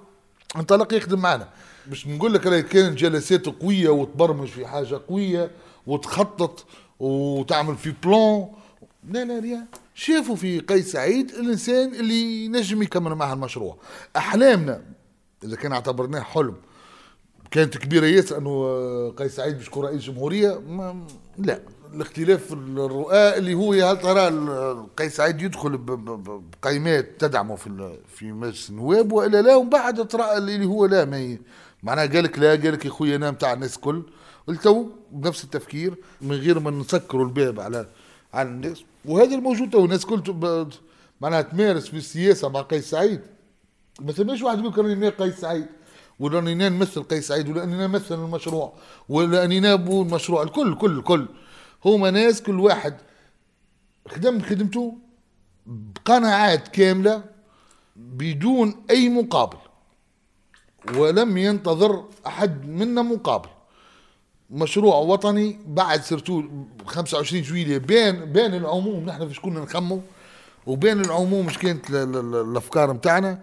انطلق 0.55 0.93
يخدم 0.93 1.19
معنا. 1.19 1.49
مش 1.91 2.07
نقول 2.07 2.33
لك 2.33 2.65
كانت 2.67 2.97
جلسات 2.97 3.45
قوية 3.45 3.89
وتبرمج 3.89 4.47
في 4.47 4.67
حاجة 4.67 5.01
قوية 5.09 5.51
وتخطط 5.87 6.65
وتعمل 6.99 7.77
في 7.77 7.93
بلان 8.03 8.47
لا 9.09 9.25
لا 9.25 9.39
ريا 9.39 9.65
شافوا 9.95 10.35
في 10.35 10.59
قيس 10.59 10.91
سعيد 10.91 11.31
الإنسان 11.31 11.95
اللي 11.95 12.47
نجم 12.47 12.81
يكمل 12.83 13.15
معها 13.15 13.33
المشروع. 13.33 13.77
أحلامنا 14.17 14.81
إذا 15.43 15.55
كان 15.55 15.71
اعتبرناه 15.71 16.19
حلم 16.19 16.55
كانت 17.51 17.77
كبيرة 17.77 18.05
ياسر 18.05 18.37
أنه 18.37 19.09
قيس 19.09 19.35
سعيد 19.35 19.57
باش 19.57 19.67
يكون 19.67 19.85
رئيس 19.85 20.01
جمهورية 20.01 20.61
لا. 21.37 21.59
الاختلاف 21.93 22.53
الرؤى 22.53 23.37
اللي 23.37 23.53
هو 23.53 23.73
هل 23.73 23.99
ترى 23.99 24.29
قيس 24.97 25.15
سعيد 25.15 25.41
يدخل 25.41 25.77
بقيمات 25.77 27.09
تدعمه 27.19 27.55
في 27.55 27.97
في 28.07 28.31
مجلس 28.31 28.69
النواب 28.69 29.11
وإلا 29.11 29.41
لا؟ 29.41 29.55
ومن 29.55 29.69
بعد 29.69 30.07
ترى 30.07 30.37
اللي 30.37 30.65
هو 30.65 30.85
لا 30.85 31.05
ما 31.05 31.37
معناها 31.83 32.05
قال 32.05 32.23
لك 32.23 32.39
لا 32.39 32.49
قال 32.49 32.73
لك 32.73 32.85
يا 32.85 32.89
خويا 32.89 33.15
أنا 33.15 33.31
نتاع 33.31 33.53
الناس 33.53 33.75
الكل 33.75 34.03
التو 34.49 34.85
بنفس 35.11 35.43
التفكير 35.43 35.95
من 36.21 36.31
غير 36.35 36.59
ما 36.59 36.71
نسكروا 36.71 37.25
الباب 37.25 37.59
على 37.59 37.87
على 38.33 38.49
الناس. 38.49 38.83
وهذا 39.05 39.35
الموجود 39.35 39.69
تو 39.69 39.85
الناس 39.85 40.05
كل 40.05 40.21
معناها 41.21 41.41
تمارس 41.41 41.87
في 41.87 41.97
السياسة 41.97 42.49
مع 42.49 42.61
قيس 42.61 42.89
سعيد. 42.89 43.21
ما 44.01 44.11
ثماش 44.11 44.41
واحد 44.41 44.59
يقول 44.59 44.85
راني 44.85 45.09
قيس 45.09 45.39
سعيد. 45.39 45.65
ولا 46.19 46.35
راني 46.35 46.55
نمثل 46.55 47.03
قيس 47.03 47.27
سعيد 47.27 47.49
ولا 47.49 47.63
اني 47.63 47.87
نمثل 47.87 48.15
المشروع 48.15 48.73
ولا 49.09 49.43
اني 49.43 49.59
نابو 49.59 50.01
المشروع 50.01 50.43
الكل 50.43 50.75
كل 50.75 51.01
كل. 51.01 51.27
هما 51.85 52.11
ناس 52.11 52.41
كل 52.41 52.59
واحد 52.59 52.97
خدم 54.07 54.41
خدمته 54.41 54.97
بقناعات 55.65 56.67
كاملة 56.67 57.23
بدون 57.95 58.75
أي 58.89 59.09
مقابل. 59.09 59.57
ولم 60.95 61.37
ينتظر 61.37 62.03
أحد 62.27 62.67
منا 62.67 63.01
مقابل. 63.01 63.49
مشروع 64.51 64.95
وطني 64.95 65.59
بعد 65.67 66.01
سرتو 66.01 66.43
25 66.85 67.41
جويلية 67.41 67.77
بين 67.77 68.25
بين 68.25 68.53
العموم 68.55 69.05
نحن 69.05 69.27
فيش 69.27 69.39
كنا 69.39 69.59
نخمو؟ 69.59 70.01
وبين 70.67 71.01
العموم 71.01 71.45
مش 71.45 71.57
كانت 71.57 71.89
الأفكار 71.89 72.93
نتاعنا 72.93 73.39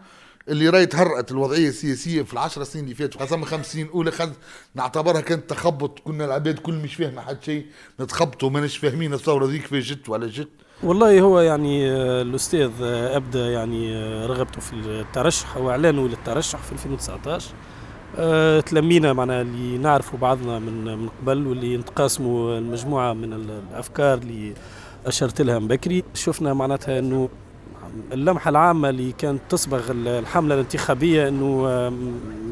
اللي 0.48 0.68
راهي 0.68 0.86
تهرأت 0.86 1.30
الوضعية 1.30 1.68
السياسية 1.68 2.22
في 2.22 2.32
العشر 2.32 2.64
سنين 2.64 2.84
اللي 2.84 2.94
فاتوا 2.94 3.20
خاصة 3.20 3.36
من 3.36 3.44
خمس 3.44 3.72
سنين 3.72 4.10
خد 4.10 4.32
نعتبرها 4.74 5.20
كانت 5.20 5.50
تخبط. 5.50 5.98
كنا 5.98 6.24
العباد 6.24 6.58
كل 6.58 6.74
مش 6.74 6.94
فاهمه 6.94 7.22
حد 7.22 7.42
شيء 7.42 7.66
نتخبطوا 8.00 8.50
ماناش 8.50 8.76
فاهمين 8.76 9.14
الثورة 9.14 9.46
ذيك 9.46 9.66
في 9.66 9.80
جت 9.80 10.08
ولا 10.08 10.26
جت. 10.26 10.48
والله 10.82 11.20
هو 11.20 11.40
يعني 11.40 11.90
آه، 11.90 12.22
الأستاذ 12.22 12.70
آه، 12.82 13.16
ابدا 13.16 13.50
يعني 13.50 13.96
آه، 13.96 14.26
رغبته 14.26 14.60
في 14.60 14.72
الترشح 14.72 15.56
واعلانه 15.56 16.08
للترشح 16.08 16.58
في 16.58 16.72
2019 16.72 17.54
أه 18.18 18.60
تلمينا 18.60 19.12
معنا 19.12 19.40
اللي 19.40 19.78
نعرفوا 19.78 20.18
بعضنا 20.18 20.58
من 20.58 20.84
من 20.98 21.08
قبل 21.08 21.46
واللي 21.46 21.76
نتقاسموا 21.76 22.58
المجموعة 22.58 23.12
من 23.12 23.32
الأفكار 23.32 24.18
اللي 24.18 24.54
أشرت 25.06 25.40
لها 25.40 25.58
من 25.58 25.68
بكري. 25.68 26.04
شفنا 26.14 26.54
معناتها 26.54 26.98
إنه 26.98 27.28
اللمحة 28.12 28.48
العامة 28.48 28.88
اللي 28.88 29.12
كانت 29.12 29.40
تصبغ 29.48 29.80
الحملة 29.90 30.54
الانتخابية 30.54 31.28
إنه 31.28 31.62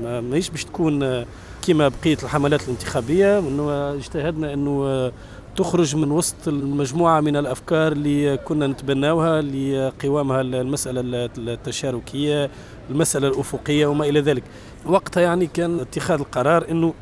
ماهيش 0.03 0.51
باش 0.51 0.65
تكون 0.65 1.25
كما 1.67 1.89
بقية 1.89 2.17
الحملات 2.23 2.63
الانتخابية 2.65 3.39
وانه 3.39 3.95
اجتهدنا 3.95 4.53
إنه 4.55 5.13
تخرج 5.57 5.97
من 5.97 6.11
وسط 6.11 6.49
المجموعة 6.49 7.21
من 7.21 7.37
الأفكار 7.37 7.93
اللي 7.93 8.37
كنا 8.37 8.67
نتبناوها 8.67 9.43
لقوامها 9.43 10.41
المسألة 10.41 11.31
التشاركية 11.39 12.51
المسألة 12.91 13.29
الأفقية 13.29 13.87
وما 13.87 14.05
إلى 14.05 14.21
ذلك. 14.21 14.43
وقتها 14.87 15.21
يعني 15.21 15.47
كان 15.47 15.81
اتخاذ 15.81 16.19
القرار 16.19 16.71
أنه 16.71 16.95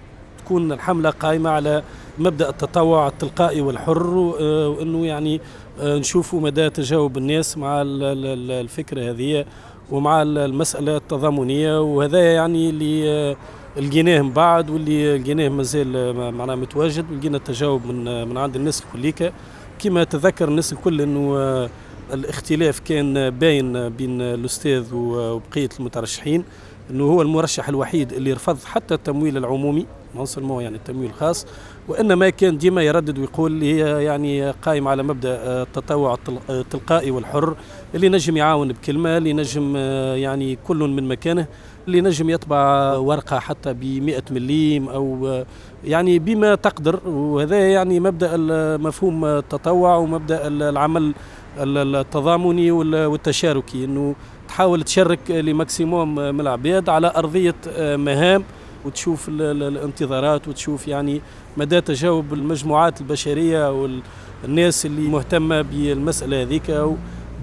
تكون 0.45 0.73
الحملة 0.73 1.11
قائمة 1.11 1.51
على 1.51 1.83
مبدأ 2.19 2.49
التطوع 2.49 3.09
التلقائي 3.09 3.61
والحر 3.61 4.07
وأنه 4.07 5.07
يعني 5.07 5.41
آه، 5.81 5.99
نشوفوا 5.99 6.41
مدى 6.41 6.71
تجاوب 6.71 7.19
الناس 7.19 7.59
مع 7.59 7.83
الفكرة 7.85 9.11
هذه 9.11 9.45
ومع 9.91 10.23
المسألة 10.23 10.97
التضامنية. 10.97 11.83
وهذا 11.83 12.35
يعني 12.35 12.71
اللي 12.71 13.11
آه، 13.11 13.37
لقيناه 13.77 14.23
من 14.23 14.31
بعد 14.31 14.71
واللي 14.71 15.19
لقيناه 15.19 15.49
مازال 15.49 15.97
آه، 15.97 16.31
معناها 16.31 16.57
متواجد 16.57 17.11
ولقينا 17.13 17.37
التجاوب 17.37 17.87
من 17.87 18.29
من 18.29 18.39
عند 18.39 18.57
الناس 18.57 18.83
الكليكة 18.83 19.33
كما 19.79 20.05
تذكر 20.05 20.49
الناس 20.49 20.73
الكل 20.73 21.01
إنه 21.01 21.69
الاختلاف 22.13 22.81
كان 22.81 23.31
باين 23.31 23.89
بين 23.89 24.21
الأستاذ 24.21 24.95
وبقية 24.95 25.69
المترشحين 25.81 26.45
إنه 26.91 27.05
هو 27.05 27.23
المرشح 27.23 27.69
الوحيد 27.69 28.13
اللي 28.13 28.33
رفض 28.33 28.59
حتى 28.65 28.95
التمويل 28.95 29.37
العمومي 29.37 29.87
نون 30.15 30.61
يعني 30.61 30.77
التمويل 30.77 31.11
الخاص. 31.11 31.47
وإنما 31.89 32.31
كان 32.31 32.59
ديما 32.59 32.83
يردد 32.83 33.19
ويقول 33.19 33.63
هي 33.63 34.05
يعني 34.05 34.51
قائم 34.51 34.89
على 34.89 35.03
مبدأ 35.03 35.35
آه، 35.35 35.63
التطوع 35.63 36.19
التلقائي 36.51 37.11
والحر 37.11 37.57
اللي 37.95 38.09
نجم 38.09 38.37
يعاون 38.37 38.69
بكلمة 38.69 39.17
اللي 39.17 39.33
نجم 39.33 39.75
آه، 39.77 40.15
يعني 40.15 40.59
كل 40.67 40.77
من 40.77 41.09
مكانه 41.09 41.47
اللي 41.87 42.01
نجم 42.01 42.31
يطبع 42.31 42.93
ورقة 42.97 43.39
حتى 43.39 43.73
ب 43.73 43.85
100 43.85 44.23
مليم 44.31 44.89
أو 44.89 45.27
آه، 45.27 45.47
يعني 45.85 46.19
بما 46.19 46.55
تقدر. 46.55 47.09
وهذا 47.09 47.71
يعني 47.73 48.01
مبدأ 48.01 48.37
مفهوم 48.77 49.25
التطوع 49.25 49.97
ومبدأ 49.97 50.47
العمل 50.47 51.15
التضامني 51.59 52.71
والتشاركي 52.71 53.85
إنه 53.85 54.15
تحاول 54.49 54.83
تشارك 54.83 55.31
لماكسيموم 55.31 56.15
من 56.15 56.41
العباد 56.41 56.89
على 56.89 57.13
أرضية 57.17 57.55
مهام 57.79 58.45
وتشوف 58.85 59.29
الانتظارات 59.29 60.49
وتشوف 60.49 60.89
يعني 60.89 61.21
مدى 61.57 61.81
تجاوب 61.81 62.33
المجموعات 62.33 63.01
البشرية 63.01 63.73
والناس 64.43 64.87
اللي 64.87 65.09
مهتمة 65.09 65.63
بالمسألة 65.63 66.43
هذيك 66.43 66.81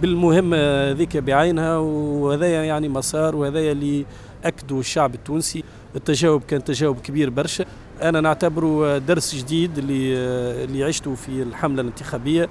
بالمهمه 0.01 0.57
هذيك 0.91 1.17
بعينها 1.17 1.77
وهذا 1.77 2.65
يعني 2.65 2.89
مسار 2.89 3.35
وهذا 3.35 3.59
اللي 3.59 4.05
أكدوا 4.45 4.79
الشعب 4.79 5.15
التونسي. 5.15 5.63
التجاوب 5.95 6.43
كان 6.43 6.63
تجاوب 6.63 6.99
كبير 6.99 7.29
برشا. 7.29 7.65
أنا 8.01 8.21
نعتبره 8.21 8.97
درس 8.97 9.35
جديد 9.35 9.77
اللي 9.77 10.15
اللي 10.63 10.83
عشته 10.83 11.15
في 11.15 11.29
الحملة 11.29 11.81
الانتخابية. 11.81 12.49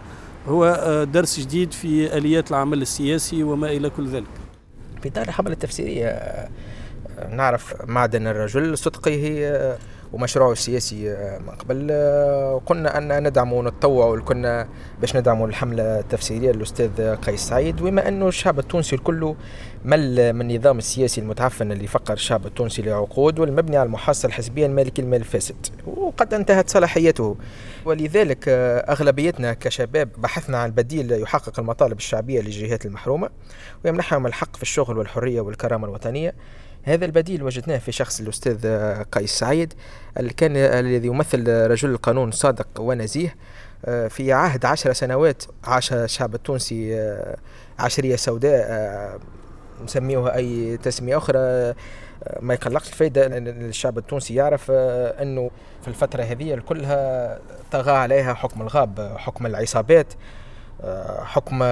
هو 0.49 1.07
درس 1.13 1.41
جديد 1.41 1.73
في 1.73 2.17
آليات 2.17 2.51
العمل 2.51 2.83
السياسي 2.83 3.43
وما 3.43 3.71
إلى 3.71 3.91
كل 3.91 4.09
ذلك. 4.09 4.29
في 5.03 5.09
اطار 5.09 5.25
الحملة 5.25 5.53
التفسيرية 5.53 6.19
نعرف 7.31 7.75
معدن 7.87 8.27
الرجل 8.27 8.79
صدقه 8.79 9.11
ومشروعه 10.13 10.53
السياسي 10.53 11.09
من 11.47 11.55
قبل. 11.55 11.93
وقلنا 12.55 12.99
أن 12.99 13.29
ندعم 13.29 13.53
ونتطوع 13.53 14.21
كنا 14.21 14.69
باش 15.01 15.17
ندعموا 15.17 15.47
الحملة 15.49 15.99
التفسيرية 15.99 16.53
للأستاذ 16.53 17.15
قيس 17.15 17.41
سعيد. 17.41 17.81
وبما 17.81 18.09
أنه 18.09 18.29
الشعب 18.29 18.59
التونسي 18.59 18.97
الكل 18.97 19.35
مل 19.85 20.33
من 20.33 20.51
النظام 20.51 20.79
السياسي 20.79 21.21
المتعفن 21.21 21.73
اللي 21.73 21.87
فقر 21.87 22.15
الشعب 22.15 22.47
التونسي 22.47 22.83
لعقود 22.83 23.39
والمبني 23.39 23.77
على 23.77 23.87
المحصل 23.87 24.29
الحزبية 24.29 24.67
المالكي 24.67 25.03
إلمال 25.03 25.21
الفاسد 25.21 25.67
وقد 25.87 26.35
انتهت 26.35 26.71
صلاحيته. 26.71 27.37
ولذلك 27.85 28.45
أغلبيتنا 28.89 29.53
كشباب 29.53 30.09
بحثنا 30.19 30.59
عن 30.59 30.71
بديل 30.71 31.13
يحقق 31.13 31.61
المطالب 31.61 31.99
الشعبية 31.99 32.41
للجهات 32.41 32.87
المحرومة 32.87 33.29
ويمنحهم 33.85 34.27
الحق 34.27 34.57
في 34.57 34.63
الشغل 34.63 34.99
والحرية 34.99 35.41
والكرامة 35.41 35.89
الوطنية. 35.89 36.35
هذا 36.89 37.05
البديل 37.05 37.43
وجدناه 37.43 37.79
في 37.79 37.93
شخص 37.93 38.21
الأستاذ 38.21 38.67
قيس 39.03 39.31
سعيد 39.31 39.73
كان 40.37 40.57
الذي 40.57 41.07
يمثل 41.07 41.49
رجل 41.49 41.91
القانون 41.91 42.31
صادق 42.31 42.69
ونزيه 42.79 43.35
آه، 43.85 44.09
في 44.09 44.33
عهد 44.33 44.65
عشر 44.65 44.93
سنوات 44.93 45.43
عاش 45.65 45.93
الشعب 45.93 46.35
التونسي 46.35 47.01
آه، 47.01 47.37
عشرية 47.79 48.17
سوداء 48.17 48.67
آه، 48.71 49.19
نسميوها 49.85 50.37
أي 50.37 50.77
تسمية 50.77 51.17
أخرى 51.17 51.75
ما 52.41 52.55
يقلقش 52.55 52.89
الفايدة 52.89 53.27
الشعب 53.39 53.99
التونسي 53.99 54.35
يعرف 54.35 54.71
أنه 54.71 55.51
في 55.83 55.89
الفترة 55.89 56.23
هذه 56.23 56.63
كلها 56.69 57.39
طغى 57.73 57.93
عليها 57.93 58.35
حكم 58.35 58.63
الغاب 58.63 59.15
حكم 59.17 59.47
العصابات 59.47 60.13
حكم 61.23 61.63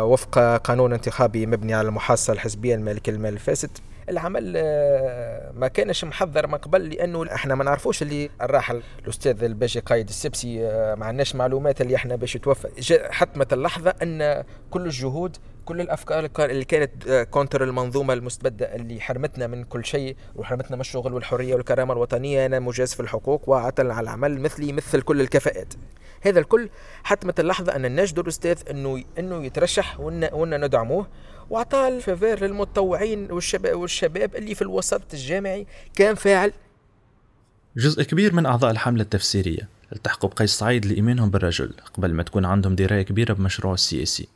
وفق 0.00 0.38
قانون 0.56 0.92
انتخابي 0.92 1.46
مبني 1.46 1.74
على 1.74 1.88
المحاصة 1.88 2.32
الحزبية 2.32 2.74
المالكة 2.74 3.10
المال 3.10 3.32
الفاسد. 3.32 3.70
العمل 4.08 4.52
آه، 4.56 5.52
ما 5.52 5.68
كانش 5.68 6.04
محضر 6.04 6.46
من 6.46 6.54
قبل 6.54 6.88
لأنه 6.88 7.34
إحنا 7.34 7.54
ما 7.54 7.64
نعرفوش 7.64 8.02
اللي 8.02 8.30
الراحل. 8.42 8.82
الأستاذ 9.04 9.44
الباشي 9.44 9.80
قايد 9.80 10.08
السبسي 10.08 10.66
آه، 10.66 10.94
ما 10.94 11.06
عندناش 11.06 11.34
معلومات 11.34 11.80
اللي 11.80 11.96
إحنا 11.96 12.16
باش 12.16 12.34
يتوفى. 12.36 12.68
حتمت 13.10 13.52
اللحظة 13.52 13.94
أن 14.02 14.44
كل 14.70 14.84
الجهود 14.86 15.36
كل 15.64 15.80
الأفكار 15.80 16.30
اللي 16.40 16.64
كانت 16.64 17.08
آه، 17.08 17.22
contre 17.22 17.64
المنظومة 17.64 18.14
المستبدة 18.14 18.74
اللي 18.74 19.00
حرمتنا 19.00 19.46
من 19.46 19.64
كل 19.64 19.84
شيء 19.84 20.16
وحرمتنا 20.36 20.76
من 20.76 20.80
الشغل 20.80 21.14
والحرية 21.14 21.54
والكرامة 21.54 21.92
الوطنية 21.92 22.46
أنا 22.46 22.60
مجاز 22.60 22.94
في 22.94 23.00
الحقوق 23.00 23.48
وعاطل 23.48 23.90
على 23.90 24.04
العمل 24.04 24.40
مثلي 24.40 24.68
يمثل 24.68 25.02
كل 25.02 25.20
الكفاءات. 25.20 25.74
هذا 26.22 26.40
الكل 26.40 26.68
حتمت 27.04 27.40
اللحظه 27.40 27.76
أن 27.76 28.00
نجد 28.00 28.18
الأستاذ 28.18 28.58
إنه 28.70 29.04
إنه 29.18 29.44
يترشح 29.44 30.00
وان 30.00 30.64
ندعموه. 30.64 31.06
وعطى 31.50 31.88
الفافير 31.88 32.44
للمتطوعين 32.44 33.32
والشباب 33.32 33.78
والشباب 33.78 34.36
اللي 34.36 34.54
في 34.54 34.62
الوسط 34.62 35.02
الجامعي 35.14 35.66
كان 35.94 36.14
فاعل. 36.14 36.52
جزء 37.76 38.02
كبير 38.02 38.34
من 38.34 38.46
أعضاء 38.46 38.70
الحملة 38.70 39.02
التفسيرية 39.02 39.68
التحقوا 39.92 40.30
بقيس 40.30 40.50
سعيد 40.50 40.86
لإيمانهم 40.86 41.30
بالرجل 41.30 41.72
قبل 41.94 42.12
ما 42.14 42.22
تكون 42.22 42.44
عندهم 42.44 42.74
دراية 42.74 43.02
كبيرة 43.02 43.32
بمشروعه 43.32 43.74
السياسي. 43.74 44.28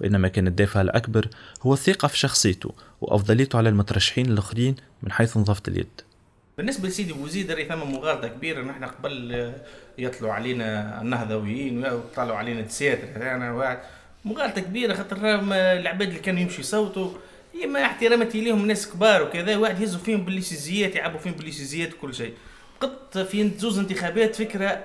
وإنما 0.00 0.28
كان 0.28 0.46
الدافع 0.46 0.80
الأكبر 0.80 1.28
هو 1.62 1.72
الثقة 1.72 2.08
في 2.08 2.18
شخصيته 2.18 2.74
وأفضليته 3.00 3.56
على 3.56 3.68
المترشحين 3.68 4.26
الآخرين 4.26 4.76
من 5.02 5.12
حيث 5.12 5.36
نظافة 5.36 5.62
اليد. 5.68 6.00
بالنسبة 6.62 6.88
لسيدي 6.88 7.12
بوزيد 7.12 7.50
راه 7.50 7.64
ثم 7.64 7.92
مغالطة 7.92 8.28
كبيرة 8.28 8.62
نحن 8.62 8.84
قبل 8.84 9.52
يطلعوا 9.98 10.32
علينا 10.32 11.00
النهضويين 11.02 11.84
ويطلعوا 11.86 12.38
علينا 12.38 12.60
الدساتره 12.60 13.34
أنا 13.34 13.52
واحد 13.52 13.78
مغالطة 14.24 14.60
كبيرة 14.60 14.94
خاطر 14.94 15.16
العباد 15.52 16.08
اللي 16.08 16.20
كانوا 16.20 16.40
يمشوا 16.40 16.60
يصوتوا 16.60 17.10
ما 17.66 17.84
احترامتي 17.84 18.40
لهم 18.44 18.66
ناس 18.66 18.90
كبار 18.92 19.22
وكذا 19.22 19.56
واحد 19.56 19.80
يهزوا 19.80 20.00
فيهم 20.00 20.24
بالليسيزيات 20.24 20.96
يعبوا 20.96 21.18
فيهم 21.18 21.32
بالليسيزيات 21.32 21.94
وكل 21.94 22.14
شيء. 22.14 22.34
قط 22.80 23.18
في 23.18 23.50
زوز 23.58 23.78
انتخابات 23.78 24.34
فكرة 24.36 24.84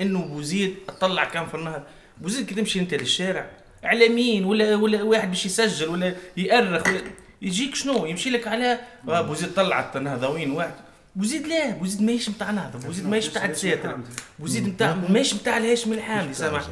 إنه 0.00 0.24
بوزيد 0.24 0.74
طلع 1.00 1.24
كان 1.24 1.46
في 1.46 1.54
النهر 1.54 1.82
بوزيد 2.18 2.46
كي 2.46 2.54
تمشي 2.54 2.80
أنت 2.80 2.94
للشارع 2.94 3.50
إعلاميين 3.84 4.44
ولا 4.44 4.76
ولا 4.76 5.02
واحد 5.02 5.28
باش 5.28 5.46
يسجل 5.46 5.88
ولا 5.88 6.14
يأرخ 6.36 6.88
ولا 6.88 7.00
يجيك 7.42 7.74
شنو؟ 7.74 8.06
يمشي 8.06 8.30
لك 8.30 8.48
على 8.48 8.78
آه 9.08 9.20
بوزيد 9.20 9.54
طلعت 9.54 9.96
النهضويين 9.96 10.50
واحد. 10.50 10.74
بوزيد 11.16 11.46
لا 11.46 11.70
بوزيد 11.70 12.02
ماهيش 12.02 12.28
نتاع 12.30 12.50
نهضة 12.50 12.78
بوزيد 12.78 13.06
ماهيش 13.06 13.30
نتاع 13.30 13.44
السياتر 13.44 13.98
بوزيد 14.38 14.68
نتاع 14.68 14.94
ماهيش 14.94 15.34
نتاع 15.34 15.56
الهاشمي 15.56 15.94
الحامدي 15.96 16.34
سامح؟ 16.34 16.62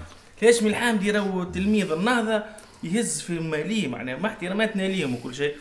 الهاشمي 0.42 0.70
الحامدي 0.70 1.10
راهو 1.10 1.44
تلميذ 1.44 1.92
النهضة 1.92 2.42
يهز 2.82 3.20
في 3.20 3.32
ماليه 3.38 3.88
معناها 3.88 4.16
مع 4.16 4.28
احتراماتنا 4.28 4.82
ليهم 4.82 5.14
وكل 5.14 5.34
شيء. 5.34 5.54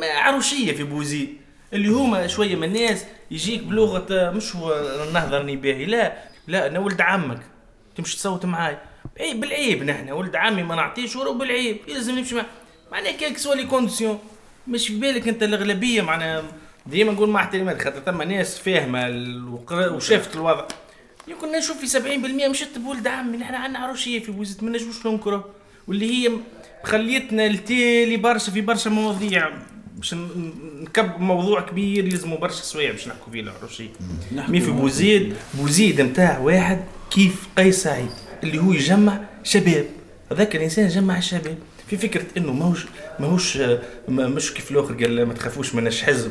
ما 0.00 0.06
عروشية 0.06 0.72
في 0.72 0.82
بوزيد. 0.82 1.36
اللي 1.72 1.88
هما 1.88 2.26
شوية 2.26 2.56
من 2.56 2.64
الناس 2.64 3.04
يجيك 3.30 3.62
بلغة 3.62 4.30
مش 4.30 4.56
هو 4.56 4.72
النهضة 5.08 5.38
راني 5.38 5.56
باهي 5.56 5.84
لا. 5.84 6.16
لا 6.46 6.66
أنا 6.66 6.78
ولد 6.78 7.00
عمك. 7.00 7.40
تمشي 7.96 8.16
تصوت 8.16 8.44
معاي. 8.46 8.78
اي 9.20 9.34
بالعيب 9.34 9.82
نحن 9.82 10.10
ولد 10.10 10.36
عمي 10.36 10.62
ما 10.62 10.74
نعطيش 10.74 11.16
ورو 11.16 11.34
بالعيب 11.34 11.76
يلزم 11.88 12.18
نمشي 12.18 12.34
معاه 12.34 12.46
معناها 12.92 13.12
quelles 13.12 13.30
que 13.30 13.38
soient 13.38 13.54
les 13.54 13.64
conditions 13.64 14.18
مش 14.68 14.88
في 14.88 14.96
بالك 14.98 15.28
انت 15.28 15.42
الأغلبية 15.42 16.02
معناها 16.02 16.42
ديما 16.86 17.12
نقول 17.12 17.28
مع 17.28 17.40
احترامات 17.40 17.82
خاطر 17.82 18.00
ثم 18.00 18.22
ناس 18.22 18.58
فاهمة 18.58 19.06
وشافت 19.70 20.34
الوضع. 20.36 20.64
يمكن 21.28 21.52
نشوف 21.52 21.76
في 21.84 21.86
70% 22.46 22.50
مشت 22.50 22.78
بولد 22.78 23.06
عمي 23.06 23.36
نحن 23.36 23.54
عندنا 23.54 23.78
عروشيه 23.78 24.20
في 24.20 24.32
بوزيد 24.32 24.62
ما 24.62 24.70
نجموش 24.70 25.06
ننكره 25.06 25.48
واللي 25.88 26.10
هي 26.10 26.32
خليتنا 26.84 27.46
التالي 27.46 28.16
برشا 28.16 28.52
في 28.52 28.60
برشا 28.60 28.88
مواضيع 28.88 29.50
باش 29.96 30.14
نكب 30.80 31.20
موضوع 31.20 31.60
كبير 31.60 32.04
يلزموا 32.04 32.38
برشا 32.38 32.62
سوايع 32.62 32.90
باش 32.92 33.08
نحكوا 33.08 33.32
فيه 33.32 33.40
العروشيه 33.40 33.88
mais 34.32 34.60
في 34.60 34.70
بوزيد 34.70 35.34
بوزيد 35.54 36.00
نتاع 36.00 36.38
واحد 36.38 36.84
كيف 37.10 37.46
قيس 37.56 37.82
سعيد 37.82 38.10
اللي 38.42 38.58
هو 38.58 38.72
يجمع 38.72 39.20
شباب. 39.44 39.86
هذاك 40.32 40.56
الإنسان 40.56 40.84
يجمع 40.84 41.18
الشباب 41.18 41.58
في 41.90 41.96
فكرة 41.96 42.24
إنه 42.36 42.52
ماهوش 42.52 42.86
ماهوش 43.18 43.58
مش 44.08 44.54
كيف 44.54 44.70
الآخر 44.70 44.94
قال 44.94 45.26
ما 45.26 45.34
تخافوش 45.34 45.74
مناش 45.74 46.02
حزب. 46.02 46.30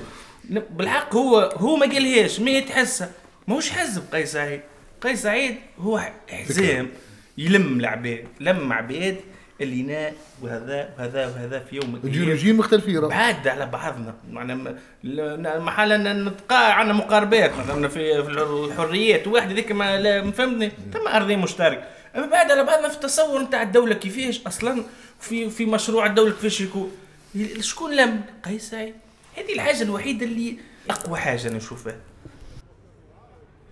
بالحق 0.50 1.16
هو 1.16 1.40
هو 1.40 1.76
ما 1.76 1.86
قالهاش 1.86 2.40
ما 2.40 2.52
يتحسها 2.52 3.12
ماهوش 3.48 3.70
حزب 3.70 4.04
قيس 4.14 4.32
سعيد. 4.32 4.62
قيس 5.02 5.22
سعيد 5.22 5.56
هو 5.80 6.02
حزام. 6.30 6.90
يلم 7.38 7.80
العباد 7.80 8.28
لم 8.40 8.74
عباد 8.74 9.18
اللي 9.62 9.84
نا 9.84 10.12
وهذا 10.42 10.90
وهذا 10.98 11.28
وهذا 11.28 11.60
في 11.60 11.76
يوم 11.76 12.02
ايديولوجيين 12.04 12.56
مختلفين 12.56 13.02
بعاد 13.02 13.48
على 13.48 13.66
بعضنا. 13.66 14.16
معنا 14.32 14.76
محل 15.60 16.24
نتقا 16.28 16.56
عندنا 16.56 16.98
مقاربات. 16.98 17.58
مثلا 17.58 17.88
في 17.88 18.20
الحريات. 18.20 19.28
واحد 19.28 19.50
هذيك 19.50 19.72
ما 19.72 20.32
فهمتني 20.32 20.72
ثم 20.94 21.08
ارضيه 21.08 21.36
مشترك. 21.36 21.88
بعد 22.16 22.52
على 22.52 22.64
بعضنا 22.64 22.90
في 22.90 22.96
التصور 22.96 23.42
نتاع 23.42 23.62
الدولة 23.62 23.96
كيفاش 23.96 24.42
أصلا 24.48 24.84
في 25.26 25.50
في 25.50 25.66
مشروع 25.66 26.06
الدولة 26.06 26.32
كيفاش 26.32 26.62
يكون 26.62 26.92
شكون 27.60 27.96
لم؟ 27.96 28.22
قيس 28.46 28.70
سعيد 28.70 28.94
هذه 29.38 29.54
الحاجة 29.54 29.82
الوحيدة 29.82 30.26
اللي 30.26 30.58
أقوى 30.90 31.20
حاجة 31.20 31.50
نشوفها. 31.50 31.96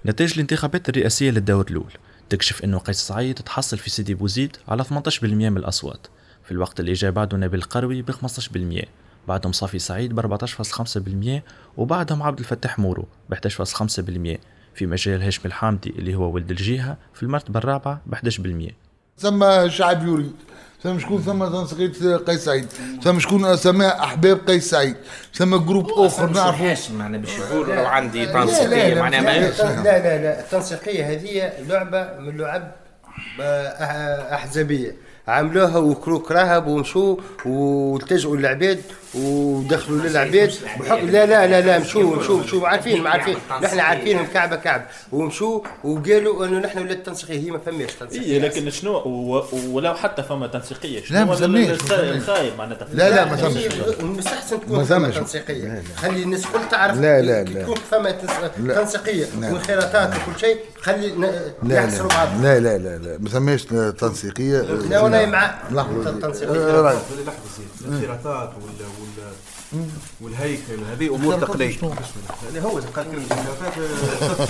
نتائج 0.05 0.33
الانتخابات 0.33 0.89
الرئاسية 0.89 1.31
للدور 1.31 1.65
الأول. 1.69 1.91
تكشف 2.29 2.63
انه 2.63 2.77
قيس 2.77 2.97
سعيد 2.97 3.35
تحصل 3.35 3.77
في 3.77 3.89
سيدي 3.89 4.13
بوزيد 4.13 4.57
على 4.67 4.83
18% 4.83 5.23
من 5.23 5.57
الأصوات. 5.57 6.07
في 6.43 6.51
الوقت 6.51 6.79
اللي 6.79 6.93
جاء 6.93 7.11
بعده 7.11 7.37
نبيل 7.37 7.59
القروي 7.59 8.01
ب 8.01 8.11
15% 8.11 8.85
بعدهم 9.27 9.51
صافي 9.51 9.79
سعيد 9.79 10.13
ب 10.13 10.37
14.5% 10.37 11.41
وبعدهم 11.77 12.23
عبد 12.23 12.39
الفتاح 12.39 12.79
مورو 12.79 13.07
ب 13.29 13.33
11.5% 13.33 14.39
في 14.75 14.85
مجال 14.85 15.21
هاشم 15.21 15.41
الحامدي 15.45 15.89
اللي 15.89 16.15
هو 16.15 16.31
ولد 16.31 16.51
الجهة 16.51 16.97
في 17.13 17.23
المرتبة 17.23 17.59
الرابعة 17.59 18.01
ب 18.05 18.15
11% 18.15 18.82
ثم 19.17 19.69
شعب 19.69 20.07
يريد 20.07 20.35
ثم 20.83 20.99
شكون 20.99 21.21
ثم 21.21 21.45
تنسيقية 21.45 22.15
قيس 22.17 22.45
سعيد 22.45 22.67
ثم 23.03 23.19
شكون 23.19 23.55
سماء 23.55 23.99
أحباب 24.03 24.39
قيس 24.47 24.69
سعيد 24.69 24.95
ثم 25.33 25.55
جروب 25.55 25.89
أخر 25.91 26.29
نعرفه 26.29 26.93
معناها 26.93 27.21
باش 27.21 27.37
يقولوا 27.37 27.75
لو 27.75 27.85
عندي 27.85 28.25
تنسيقية 28.25 29.01
معناها 29.01 29.21
ما 29.21 29.29
لا 29.29 29.83
لا 29.83 30.21
لا 30.21 30.39
التنسيقية 30.39 31.11
هذه 31.11 31.51
لعبة 31.67 32.19
من 32.19 32.37
لعب 32.37 32.71
أحزابية. 34.33 34.95
عملوها 35.27 35.77
وكلوا 35.77 36.19
كراهب 36.19 36.67
ومشوا 36.67 37.15
والتجئوا 37.45 38.37
للعباد 38.37 38.81
ودخلوا 39.15 40.01
للعباد. 40.01 40.51
بحكم 40.79 41.09
لا 41.09 41.25
لا 41.25 41.47
لا 41.47 41.61
لا 41.61 41.79
مشوا 41.79 42.15
مشوا 42.15 42.39
مشوا 42.39 42.67
عارفين 42.67 43.07
عارفين. 43.07 43.35
نحن 43.63 43.79
عارفينهم 43.79 44.25
كعبه 44.33 44.55
كعب. 44.55 44.85
ومشوا 45.11 45.61
وقالوا 45.83 46.45
إنه 46.45 46.59
نحن 46.59 46.79
ولاد 46.79 46.91
التنسيقيه 46.91 47.39
هي 47.39 47.51
ما 47.51 47.57
فماش 47.57 47.93
تنسيقية. 47.93 48.33
اي 48.33 48.39
لكن 48.39 48.69
شنو؟ 48.69 49.01
ولو 49.71 49.93
حتى 49.93 50.23
فما 50.23 50.47
تنسيقية. 50.47 50.99
لا، 50.99 51.35
شنو 51.35 51.47
ما. 51.47 51.59
الخ- 51.59 51.91
الخايب 51.93 52.53
معناتها 52.57 52.87
لا 52.93 53.09
لا 53.09 53.25
ما 53.25 53.37
سمش 53.37 53.63
مستحسن 54.01 54.55
ما 54.55 54.61
تكون 54.63 54.83
فما. 54.83 55.09
تنسيقية. 55.09 55.83
خلي 55.97 56.23
الناس 56.23 56.45
الكل 56.45 56.59
تعرف 56.71 56.99
لا، 56.99 57.21
لا، 57.21 57.43
لا. 57.43 57.63
تكون 57.63 57.75
فما 57.91 58.11
تنس- 58.11 58.59
لا. 58.63 58.75
تنسيقية 58.75 59.25
لا. 59.39 59.53
والخيراتات 59.53 60.09
وكل 60.09 60.39
شيء 60.39 60.57
خلي 60.81 61.07
لا 61.63 61.83
يحصروا 61.83 62.09
بعض. 62.09 62.27
لا 62.41 62.59
لا 62.59 62.77
لا 62.77 62.97
لا. 62.97 63.17
ما 63.19 63.29
سميش 63.29 63.65
تنسيقية. 63.99 64.61
لا. 65.13 65.19
وأنا 65.19 65.31
مع 65.31 65.55
لحظه 65.71 66.09
آه، 66.09 67.01
الانخراطات 67.81 68.49
وال 68.49 68.85
وال 68.99 69.85
والهيكل 70.21 70.79
هذه 70.91 71.15
أمور 71.15 71.33
تقليد. 71.39 71.77
اللي 72.49 72.61
هو 72.61 72.69
قال 72.69 72.93
كلمة 72.93 73.25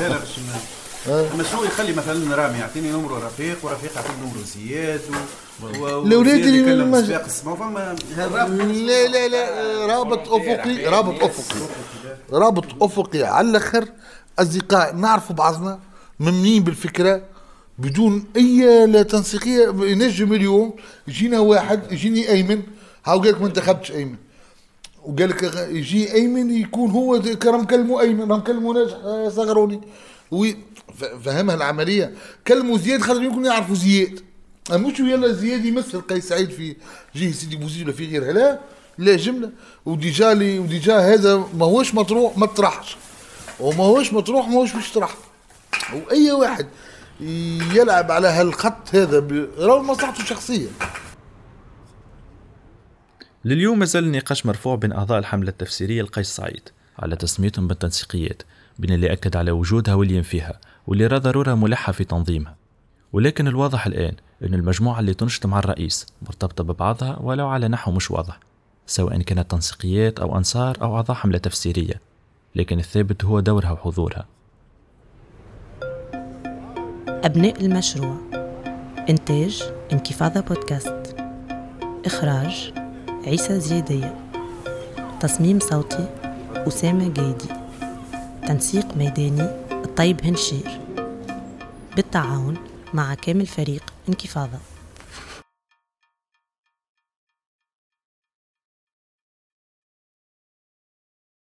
أنا 0.07 0.17
باش 0.17 0.39
ن- 0.39 1.11
أما 1.33 1.43
شنو 1.43 1.63
يخلي 1.63 1.93
مثلا 1.93 2.35
رامي 2.35 2.57
يعطيني 2.59 2.91
نمرو 2.91 3.17
رفيق 3.17 3.57
ورفيق 3.65 3.91
يعطيني 3.95 4.15
نمرو 4.23 4.41
زياد 4.55 5.01
و- 5.09 5.65
و- 5.65 5.87
الأولاد 6.03 6.39
وزياد 6.39 6.67
اللي 6.67 6.85
ما- 6.85 7.27
سباق 7.27 7.55
فما 7.55 7.95
هالرابط 8.17 8.49
لا 8.71 9.07
لا 9.07 9.27
لا 9.27 9.85
رابط 9.85 10.27
أفقي 10.29 10.85
رابط 10.85 11.23
أفقي. 11.23 11.59
رابط 12.31 12.83
أفقي 12.83 13.23
على 13.23 13.49
الأخر. 13.49 13.85
أصدقاء 14.39 14.95
نعرفوا 14.95 15.35
بعضنا 15.35 15.79
ممنين 16.19 16.63
بالفكرة. 16.63 17.21
بدون 17.77 18.25
أي 18.35 18.85
لا 18.85 19.03
تنسيقية 19.03 19.75
ينجم 19.79 20.33
اليوم 20.33 20.73
يجينا 21.07 21.39
واحد 21.39 21.91
يجيني 21.91 22.29
أيمن. 22.29 22.61
هاو 23.05 23.19
قال 23.19 23.29
لك 23.29 23.41
ما 23.41 23.47
انتخبتش 23.47 23.91
أيمن. 23.91 24.15
وقال 25.03 25.29
لك 25.29 25.43
يجي 25.71 26.13
أيمن 26.13 26.51
يكون 26.51 26.91
هو 26.91 27.21
كرم 27.21 27.63
كلمه 27.63 28.01
أيمن 28.01 28.31
راهم 28.31 28.41
كلمه 28.41 28.73
ناجح 28.73 28.97
آه، 29.03 29.29
صغروني. 29.29 29.81
فهمها 31.23 31.55
العملية. 31.55 32.13
كلموا 32.47 32.77
زياد 32.77 33.01
خاطر 33.01 33.23
يمكن 33.23 33.45
يعرفوا 33.45 33.75
زياد. 33.75 34.19
مش 34.71 34.99
يلا 34.99 35.33
زياد 35.33 35.65
يمثل 35.65 36.01
قيس 36.01 36.27
سعيد 36.27 36.49
في 36.49 36.75
جهة 37.15 37.31
سيدي 37.31 37.55
بوزيد 37.55 37.83
ولا 37.83 37.93
في 37.93 38.07
غيرها 38.07 38.33
لا 38.33 38.59
لا 38.97 39.15
جمله 39.15 39.49
وديجا 39.85 40.33
لي 40.33 40.59
وديجا 40.59 40.97
هذا 40.99 41.45
ماهوش 41.57 41.95
مطروح 41.95 42.37
ما 42.37 42.45
طرحش. 42.45 42.97
وماهوش 43.59 44.13
مطروح 44.13 44.47
ماهوش 44.47 44.73
باش 44.73 44.89
يطرح 44.89 45.15
وأي 45.93 46.31
واحد 46.31 46.67
يلعب 47.73 48.11
على 48.11 48.27
هالخط 48.27 48.95
هذا 48.95 49.47
راهو 49.57 49.83
مصلحته 49.83 50.21
الشخصية. 50.21 50.67
لليوم 53.45 53.79
مازال 53.79 54.03
النقاش 54.03 54.45
مرفوع 54.45 54.75
بين 54.75 54.91
أعضاء 54.91 55.19
الحملة 55.19 55.49
التفسيرية 55.49 56.01
لقيس 56.01 56.27
سعيد 56.27 56.69
على 56.99 57.15
تسميتهم 57.15 57.67
بالتنسيقيات 57.67 58.43
بين 58.79 58.93
اللي 58.93 59.13
أكد 59.13 59.35
على 59.35 59.51
وجودها 59.51 59.93
واللي 59.93 60.15
ينفيها 60.15 60.59
واللي 60.87 61.07
راه 61.07 61.17
ضرورة 61.17 61.53
ملحة 61.53 61.91
في 61.91 62.03
تنظيمها. 62.03 62.55
ولكن 63.13 63.47
الواضح 63.47 63.85
الآن 63.85 64.15
أن 64.43 64.53
المجموعة 64.53 64.99
اللي 64.99 65.13
تنشط 65.13 65.45
مع 65.45 65.59
الرئيس 65.59 66.05
مرتبطة 66.21 66.63
ببعضها 66.63 67.19
ولو 67.19 67.47
على 67.47 67.67
نحو 67.67 67.91
مش 67.91 68.11
واضح 68.11 68.39
سواء 68.87 69.21
كانت 69.21 69.51
تنسيقيات 69.51 70.19
أو 70.19 70.37
أنصار 70.37 70.77
أو 70.81 70.95
أعضاء 70.95 71.17
حملة 71.17 71.37
تفسيرية. 71.37 72.01
لكن 72.55 72.79
الثابت 72.79 73.25
هو 73.25 73.39
دورها 73.39 73.71
وحضورها. 73.71 74.25
أبناء 77.23 77.61
المشروع. 77.61 78.15
إنتاج 79.09 79.63
انكفاضة 79.93 80.39
بودكاست. 80.39 81.15
إخراج 82.05 82.73
عيسى 83.27 83.59
زيادية. 83.59 84.15
تصميم 85.19 85.59
صوتي 85.59 86.05
أسامة 86.55 87.09
جايدي 87.09 87.47
تنسيق 88.47 88.97
ميداني 88.97 89.47
الطيب 89.71 90.25
هنشير. 90.25 90.79
بالتعاون 91.95 92.57
مع 92.93 93.13
كامل 93.13 93.45
فريق 93.45 93.83
انكفاضة. 94.09 94.57